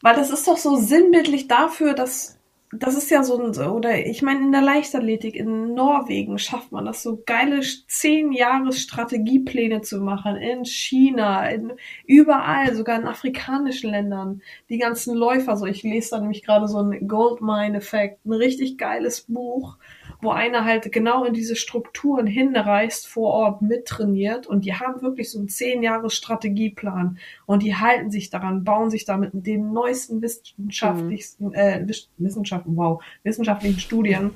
[0.00, 2.40] weil das ist doch so sinnbildlich dafür, dass
[2.72, 6.84] das ist ja so ein, oder ich meine, in der Leichtathletik in Norwegen schafft man
[6.84, 11.72] das so geile zehn Jahres Strategiepläne zu machen, in China, in
[12.06, 14.40] überall, sogar in afrikanischen Ländern.
[14.68, 19.22] Die ganzen Läufer, so ich lese da nämlich gerade so ein Goldmine-Effekt, ein richtig geiles
[19.22, 19.76] Buch,
[20.22, 25.30] wo einer halt genau in diese Strukturen hinreist, vor Ort mittrainiert und die haben wirklich
[25.30, 30.20] so einen zehn Jahres Strategieplan und die halten sich daran, bauen sich damit den neuesten
[30.22, 34.30] wissenschaftlichsten, äh, Wiss- Wissenschaften, wow, wissenschaftlichen Studien.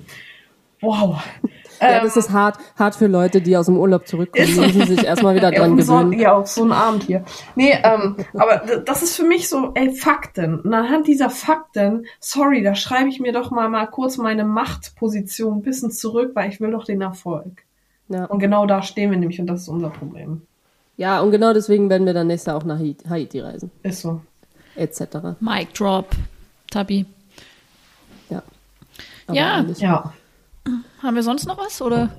[0.81, 1.23] Wow.
[1.81, 4.47] Ja, Ähm, das ist hart, hart für Leute, die aus dem Urlaub zurückkommen.
[4.47, 6.13] Die müssen sich erstmal wieder dran so, gewöhnen.
[6.21, 7.25] ja, auf so einen Abend hier.
[7.57, 10.61] Nee, ähm, aber das ist für mich so, ey, Fakten.
[10.61, 15.59] Und anhand dieser Fakten, sorry, da schreibe ich mir doch mal, mal kurz meine Machtposition
[15.59, 17.65] ein bisschen zurück, weil ich will doch den Erfolg.
[18.09, 18.25] Ja.
[18.27, 20.43] Und genau da stehen wir nämlich und das ist unser Problem.
[20.97, 23.71] ja, und genau deswegen werden wir dann nächstes Jahr auch nach Haiti- Haiti reisen.
[23.83, 24.21] Ist so.
[24.77, 25.01] Etc.
[25.41, 26.11] Mic drop,
[26.71, 27.07] Tabi.
[28.31, 28.43] Ja.
[29.27, 29.55] Aber Ja.
[29.57, 30.13] eigentlich- Ja.
[31.03, 31.81] Haben wir sonst noch was?
[31.83, 32.11] Oder?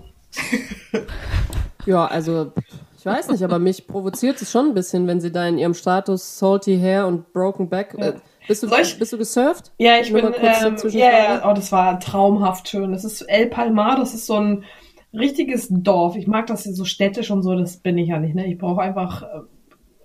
[1.86, 2.52] Ja, also,
[2.98, 5.74] ich weiß nicht, aber mich provoziert es schon ein bisschen, wenn sie da in ihrem
[5.74, 7.96] Status Salty Hair und Broken Back.
[7.98, 8.14] Äh,
[8.48, 9.72] bist, du, ich- bist du gesurft?
[9.78, 12.92] Ja, ich Nur bin, mal kurz eine ähm, ja, ja, oh, das war traumhaft schön.
[12.92, 14.64] Das ist El Palmar, das ist so ein
[15.14, 16.16] richtiges Dorf.
[16.16, 18.46] Ich mag das hier so städtisch und so, das bin ich ja nicht, ne?
[18.48, 19.24] Ich brauche einfach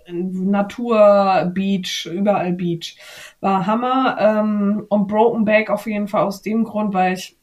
[0.05, 2.97] äh, Natur, Beach, überall Beach.
[3.39, 4.17] War Hammer.
[4.19, 7.37] Ähm, und Broken Back auf jeden Fall aus dem Grund, weil ich,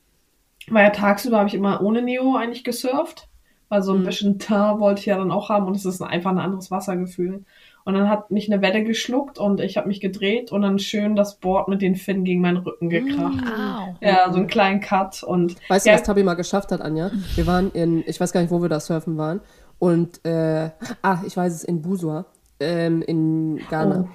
[0.71, 3.29] weil ja tagsüber habe ich immer ohne Neo eigentlich gesurft.
[3.71, 6.31] Weil so ein bisschen Teint wollte ich ja dann auch haben und es ist einfach
[6.31, 7.45] ein anderes Wassergefühl.
[7.85, 11.17] Und dann hat mich eine Welle geschluckt und ich habe mich gedreht und dann schön
[11.17, 13.43] das Board mit den Finnen gegen meinen Rücken gekracht.
[13.45, 13.97] Au.
[14.01, 17.11] Ja, so einen kleinen Cut und Weißt du, ja, was Tabi mal geschafft hat, Anja?
[17.35, 19.41] Wir waren in, ich weiß gar nicht, wo wir da surfen waren.
[19.79, 20.71] Und, äh,
[21.03, 22.27] ah, ich weiß es, in Busua,
[22.61, 24.09] ähm, in Ghana.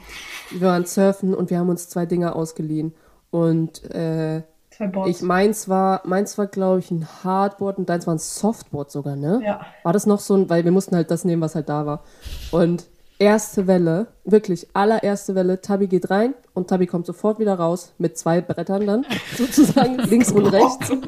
[0.52, 2.94] Wir waren surfen und wir haben uns zwei Dinger ausgeliehen.
[3.32, 4.44] Und, äh,
[4.76, 5.10] zwei Boards.
[5.10, 9.16] ich, meins war, meins war, glaube ich, ein Hardboard und deins war ein Softboard sogar,
[9.16, 9.42] ne?
[9.44, 9.62] Ja.
[9.84, 12.04] War das noch so ein, weil wir mussten halt das nehmen, was halt da war.
[12.52, 12.88] Und
[13.20, 18.18] erste Welle, wirklich allererste Welle, Tabi geht rein und Tabi kommt sofort wieder raus mit
[18.18, 19.06] zwei Brettern dann,
[19.38, 20.90] sozusagen, links und rechts.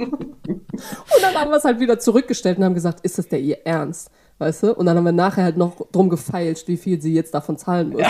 [0.76, 3.66] Und dann haben wir es halt wieder zurückgestellt und haben gesagt, ist das der ihr
[3.66, 4.12] Ernst?
[4.40, 4.74] Weißt du?
[4.74, 7.92] Und dann haben wir nachher halt noch drum gefeilscht, wie viel sie jetzt davon zahlen
[7.92, 8.02] muss.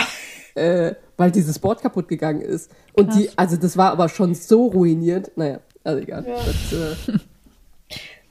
[0.56, 2.70] Äh, weil dieses Board kaputt gegangen ist.
[2.94, 5.32] Und die, also das war aber schon so ruiniert.
[5.36, 6.24] Naja, also egal.
[6.24, 7.18] Das, äh,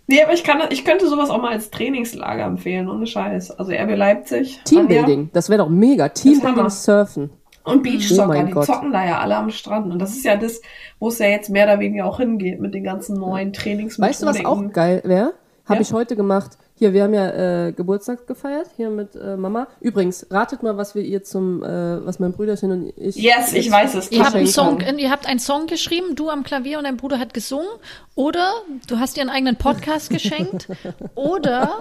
[0.07, 3.51] Nee, aber ich kann, ich könnte sowas auch mal als Trainingslager empfehlen, ohne Scheiß.
[3.57, 4.59] Also RB Leipzig.
[4.63, 6.09] Teambuilding, das wäre doch mega.
[6.09, 7.23] Teambuilding surfen.
[7.63, 7.73] Anja.
[7.73, 8.65] Und Beachsoccer, Oh die Gott.
[8.67, 9.91] zocken da ja alle am Strand.
[9.91, 10.61] Und das ist ja das,
[10.99, 14.07] wo es ja jetzt mehr oder weniger auch hingeht mit den ganzen neuen Trainingsmethoden.
[14.07, 15.33] Weißt du, was auch geil wäre?
[15.65, 15.81] Habe Ja.
[15.81, 16.51] ich heute gemacht.
[16.77, 19.67] Hier, wir haben ja äh, Geburtstag gefeiert, hier mit äh, Mama.
[19.79, 23.15] Übrigens, ratet mal, was wir ihr zum, äh, was mein Brüderchen und ich.
[23.15, 24.11] Yes, ich weiß es.
[24.11, 24.99] Ihr habt, einen Song, haben.
[24.99, 27.69] ihr habt einen Song geschrieben, du am Klavier und dein Bruder hat gesungen.
[28.15, 28.51] Oder
[28.87, 30.67] du hast dir einen eigenen Podcast geschenkt.
[31.15, 31.79] Oder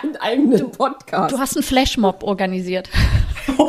[0.00, 1.32] Einen eigenen Podcast.
[1.34, 2.88] du hast einen Flashmob organisiert.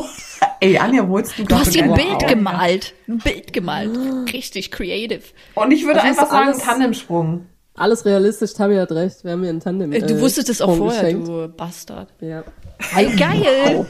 [0.61, 1.97] Ey, Anja, wo holst du Du hast dir ein Wow.
[1.97, 2.93] Bild gemalt.
[3.09, 3.91] Ein Bild gemalt.
[4.31, 5.23] Richtig creative.
[5.55, 7.47] Und ich würde Das ist einfach sagen, Tandemsprung.
[7.75, 9.23] Alles realistisch, Tabi hat recht.
[9.23, 9.91] Wir haben mir einen Tandem.
[9.91, 11.27] Äh, Du äh, wusstest es auch vorher, geschenkt.
[11.27, 12.09] du Bastard.
[12.21, 12.43] Ja.
[12.79, 13.85] Hey, geil.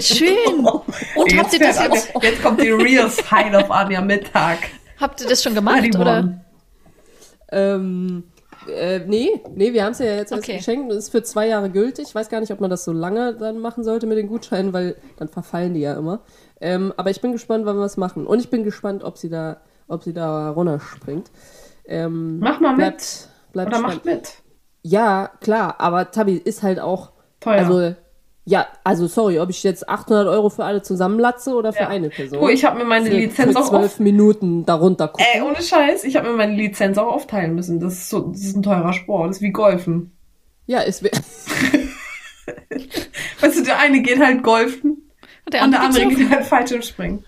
[0.00, 0.64] Schön.
[0.64, 4.58] Und habt ihr das jetzt, Anja- jetzt kommt die Real Side of Anja Mittag.
[5.00, 6.38] habt ihr das schon gemacht, oder?
[7.52, 8.24] Ähm,
[8.68, 10.56] äh, nee, nee, wir haben es ja jetzt erst Okay.
[10.56, 12.06] geschenkt und es ist für zwei Jahre gültig.
[12.08, 14.72] Ich weiß gar nicht, ob man das so lange dann machen sollte mit den Gutscheinen,
[14.72, 16.20] weil dann verfallen die ja immer.
[16.60, 18.26] Ähm, aber ich bin gespannt, wann wir es machen.
[18.26, 19.58] Und ich bin gespannt, ob sie da,
[19.88, 21.30] ob sie da runterspringt.
[21.88, 22.76] Ähm, Mach mal mit.
[22.78, 24.04] bleibt, bleibt Oder spannend.
[24.04, 24.32] macht mit.
[24.82, 27.58] Ja, klar, aber Tabi ist halt auch, Teuer.
[27.58, 27.94] also,
[28.44, 31.88] ja, also sorry, ob ich jetzt 800 Euro für alle zusammenlatze oder für Ja.
[31.88, 32.38] eine Person.
[32.40, 33.98] Du, ich habe mir meine für, Lizenz für auch zwölf auf.
[34.00, 35.26] Minuten darunter gucken.
[35.32, 37.80] Ey, ohne Scheiß, ich habe mir meine Lizenz auch aufteilen müssen.
[37.80, 39.30] Das ist so, das ist ein teurer Sport.
[39.30, 40.12] Das ist wie Golfen.
[40.66, 41.10] Ja, es wär-
[43.40, 45.10] Weißt du, der eine geht halt golfen
[45.44, 47.24] Und der und der andere andere geht halt Fallschirmspringen.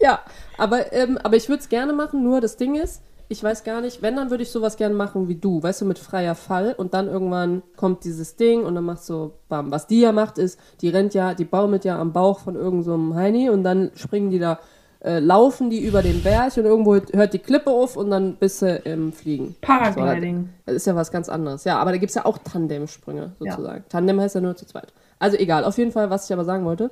[0.00, 0.20] Ja,
[0.56, 3.80] aber, ähm, aber ich würde es gerne machen, nur das Ding ist, ich weiß gar
[3.80, 6.74] nicht, wenn, dann würde ich sowas gern machen wie du, weißt du, mit freier Fall
[6.76, 9.70] und dann irgendwann kommt dieses Ding und dann macht so, bam.
[9.70, 12.82] Was die ja macht ist, die rennt ja, die baumelt ja am Bauch von irgendeinem
[12.82, 14.58] so einem Heini und dann springen die da,
[15.00, 18.62] äh, laufen die über den Berg und irgendwo hört die Klippe auf und dann bist
[18.62, 19.54] du im Fliegen.
[19.60, 20.48] Paragliding.
[20.64, 21.64] Das ist ja was ganz anderes.
[21.64, 23.52] Ja, aber da gibt's ja auch Tandemsprünge Ja.
[23.52, 23.84] sozusagen.
[23.88, 24.92] Tandem heißt ja nur zu zweit.
[25.18, 26.90] Also egal, auf jeden Fall, was ich aber sagen wollte,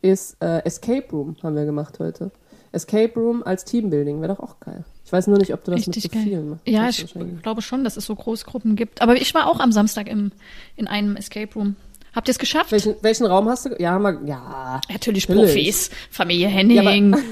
[0.00, 2.30] ist äh, Escape Room haben wir gemacht heute.
[2.74, 4.84] Escape Room als Teambuilding wäre doch auch geil.
[5.04, 6.66] Ich weiß nur nicht, ob du das mit so vielen machst.
[6.66, 7.06] Ja, ich
[7.42, 9.02] glaube schon, dass es so Großgruppen gibt.
[9.02, 10.32] Aber ich war auch am Samstag im,
[10.76, 11.76] in einem Escape Room.
[12.14, 12.72] Habt ihr es geschafft?
[12.72, 13.76] Welchen, welchen Raum hast du?
[13.78, 14.80] Ja, wir, ja.
[14.90, 15.52] Natürlich Natürlich.
[15.52, 15.90] Profis.
[16.10, 17.16] Familie Henning.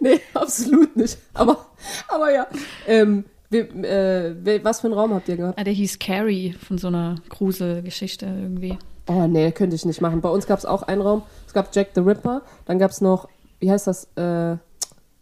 [0.00, 1.18] Nee, absolut nicht.
[1.34, 1.66] Aber,
[2.08, 2.46] aber ja.
[2.86, 5.58] Ähm, wir, äh, was für einen Raum habt ihr gehabt?
[5.58, 8.78] Ah, der hieß Carrie von so einer Gruselgeschichte irgendwie.
[9.06, 10.20] Oh, nee, könnte ich nicht machen.
[10.20, 11.22] Bei uns gab es auch einen Raum.
[11.52, 12.40] Es gab Jack the Ripper.
[12.64, 13.28] Dann gab es noch,
[13.60, 14.56] wie heißt das, äh,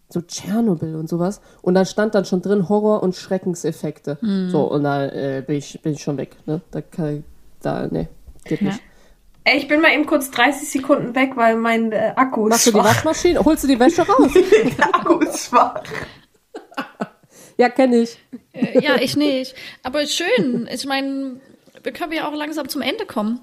[0.08, 1.40] so Tschernobyl und sowas.
[1.60, 4.16] Und dann stand dann schon drin Horror- und Schreckenseffekte.
[4.48, 6.36] So, und da äh, bin, ich, bin ich schon weg.
[6.46, 6.60] Ne?
[6.70, 7.24] Da kann ich,
[7.62, 8.06] da, nee,
[8.44, 8.68] geht Ja.
[8.68, 8.80] nicht.
[9.42, 12.66] Ey, ich bin mal eben kurz 30 Sekunden weg, weil mein äh, Akku ist Machst
[12.68, 12.84] du die schwach.
[12.84, 13.44] Waschmaschine?
[13.44, 14.30] Holst du die Wäsche raus?
[14.78, 15.82] Der Akku ist schwach.
[17.56, 18.18] ja, kenne ich.
[18.52, 19.56] Äh, ja, ich nicht.
[19.82, 20.68] Aber schön.
[20.72, 21.40] Ich meine,
[21.82, 23.40] wir können ja auch langsam zum Ende kommen.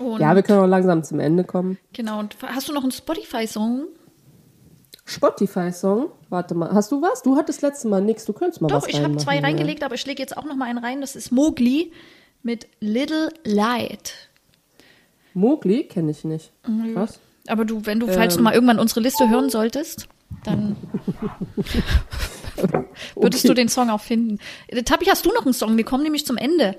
[0.00, 1.78] Und, Ja, wir können auch langsam zum Ende kommen.
[1.92, 2.18] Genau.
[2.18, 3.86] Und hast du noch einen Spotify-Song?
[5.04, 6.10] Spotify-Song.
[6.28, 7.22] Warte mal, hast du was?
[7.22, 8.24] Du hattest letztes Mal nichts.
[8.24, 9.40] Du könntest mal Doch, was ich habe zwei ja.
[9.42, 11.00] reingelegt, aber ich lege jetzt auch noch mal einen rein.
[11.00, 11.92] Das ist Mowgli
[12.42, 14.14] mit Little Light.
[15.34, 16.52] Mowgli kenne ich nicht.
[16.66, 16.94] Mhm.
[16.94, 17.18] Was?
[17.48, 18.38] Aber du, wenn du, falls Ähm.
[18.38, 20.08] du mal irgendwann unsere Liste hören solltest,
[20.44, 20.76] dann
[23.16, 23.48] würdest Okay.
[23.48, 24.38] du den Song auch finden.
[24.68, 25.76] Äh, Tabi, hast du noch einen Song?
[25.76, 26.76] Wir kommen nämlich zum Ende.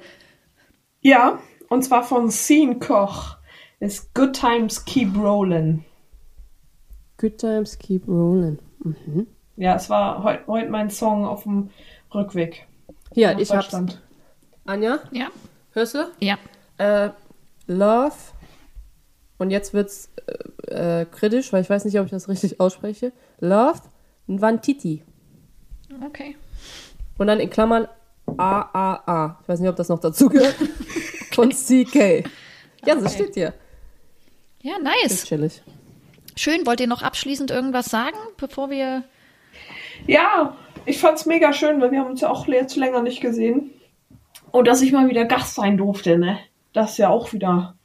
[1.01, 1.39] Ja,
[1.72, 3.38] und zwar von Scene Koch.
[3.80, 5.84] Ist Good Times Keep Rollin'.
[7.17, 8.57] Good times keep rolling.
[8.84, 9.28] Mhm.
[9.55, 11.69] Ja, es war heute heut mein Song auf dem
[12.13, 12.65] Rückweg.
[13.13, 13.76] Hier, nach ich hab's.
[14.65, 15.28] Anja, Ja?
[15.74, 16.11] hörst du?
[16.19, 16.38] Ja.
[16.80, 17.11] Äh,
[17.67, 18.15] Love.
[19.38, 20.09] Und jetzt wird's
[20.67, 23.11] äh, äh, kritisch, weil ich weiß nicht, ob ich das richtig ausspreche.
[23.39, 23.82] Love
[24.28, 25.03] Nwantiti.
[26.07, 26.36] Okay.
[27.19, 27.88] Und dann in Klammern
[28.38, 29.38] AAA.
[29.43, 30.55] Ich weiß nicht, ob das noch dazu gehört.
[31.36, 32.23] Von CK.
[32.86, 33.53] Ja, so steht hier.
[34.61, 35.23] Ja, Ist nice.
[35.25, 35.61] chillig.
[36.36, 36.65] Schön.
[36.65, 39.03] Wollt ihr noch abschließend irgendwas sagen, bevor wir.
[40.07, 40.55] Ja,
[40.86, 43.71] ich fand's mega schön, weil wir haben uns ja auch jetzt länger nicht gesehen.
[44.51, 46.39] Und dass ich mal wieder Gast sein durfte, ne?
[46.73, 47.75] Das ist ja auch wieder.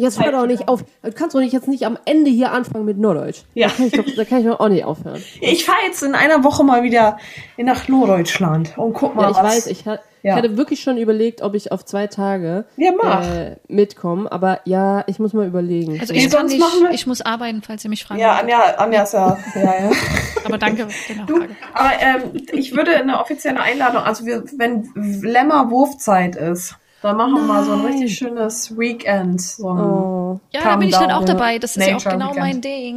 [0.00, 0.82] Jetzt hör doch nicht auf.
[1.02, 3.42] Du kannst doch nicht jetzt nicht am Ende hier anfangen mit Norddeutsch.
[3.54, 3.68] Ja.
[3.68, 5.22] Da kann ich doch, da kann ich doch auch nicht aufhören.
[5.40, 7.18] Ich fahre jetzt in einer Woche mal wieder
[7.58, 9.44] nach Norddeutschland und guck mal, Ja, ich was.
[9.44, 10.32] weiß, ich, ha Ja.
[10.32, 13.26] ich hatte wirklich schon überlegt, ob ich auf zwei Tage Ja, mach.
[13.26, 14.30] äh, mitkomme.
[14.30, 15.98] Aber ja, ich muss mal überlegen.
[16.00, 18.20] Also ich kann sonst nicht, machen wir- ich muss arbeiten, falls ihr mich fragt.
[18.20, 19.38] ja, Anja, Anja ist ja.
[19.54, 19.90] ja, ja.
[20.44, 21.48] Aber danke für die Nachfrage.
[21.74, 24.88] aber ähm, ich würde eine offizielle Einladung, also wir, wenn
[25.22, 29.40] Lämmer Wurfzeit ist, dann machen wir mal so ein richtig schönes Weekend.
[29.40, 30.40] So ein, oh.
[30.52, 31.58] Ja, da bin ich dann auch dabei.
[31.58, 32.38] Das ist ja auch genau Weekend.
[32.38, 32.96] mein Ding.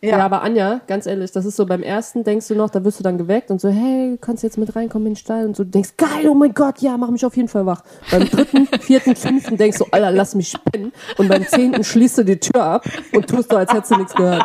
[0.00, 0.18] Ja.
[0.18, 0.18] Ja.
[0.18, 3.02] aber Anja, ganz ehrlich, das ist so beim ersten, denkst du noch, da wirst du
[3.02, 5.64] dann geweckt und so, hey, du kannst jetzt mit reinkommen in den Stall und so,
[5.64, 7.82] du denkst, geil, oh mein Gott, ja, mach mich auf jeden Fall wach.
[8.10, 10.92] Beim dritten, vierten, fünften denkst du, Alter, lass mich spinnen.
[11.16, 14.14] Und beim zehnten schließt du die Tür ab und tust so, als hättest du nichts
[14.14, 14.44] gehört.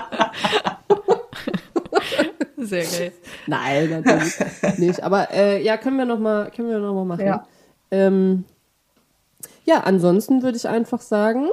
[2.57, 3.11] Sehr geil.
[3.47, 5.03] Nein, natürlich nicht.
[5.03, 7.25] Aber äh, ja, können wir noch mal, können wir noch mal machen.
[7.25, 7.45] Ja.
[7.91, 8.45] Ähm,
[9.69, 11.47] ja, ansonsten würde ich einfach sagen,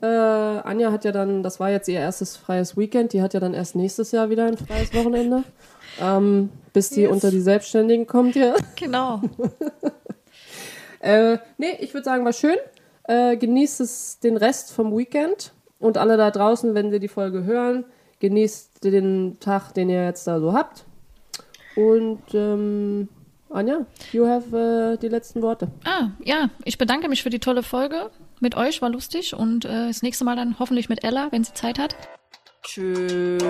[0.00, 3.40] äh, Anja hat ja dann, das war jetzt ihr erstes freies Weekend, die hat ja
[3.40, 5.44] dann erst nächstes Jahr wieder ein freies Wochenende.
[6.00, 8.54] Ähm, bis die unter die Selbstständigen kommt hier.
[8.76, 9.20] Genau.
[11.04, 12.54] Äh, nee, ich würde sagen, war schön.
[13.08, 15.52] Äh, genießt es den Rest vom Weekend.
[15.80, 17.84] Und alle da draußen, wenn Sie die Folge hören,
[18.20, 20.84] genießt den Tag, den ihr jetzt da so habt.
[21.74, 23.08] Und ähm,
[23.52, 25.68] Anja, you have äh, die letzten Worte.
[25.84, 29.34] Ah, ja, ich bedanke mich für die tolle Folge mit euch, war lustig.
[29.34, 31.96] Und äh, das nächste Mal dann hoffentlich mit Ella, wenn sie Zeit hat.
[32.62, 33.42] Tschüss.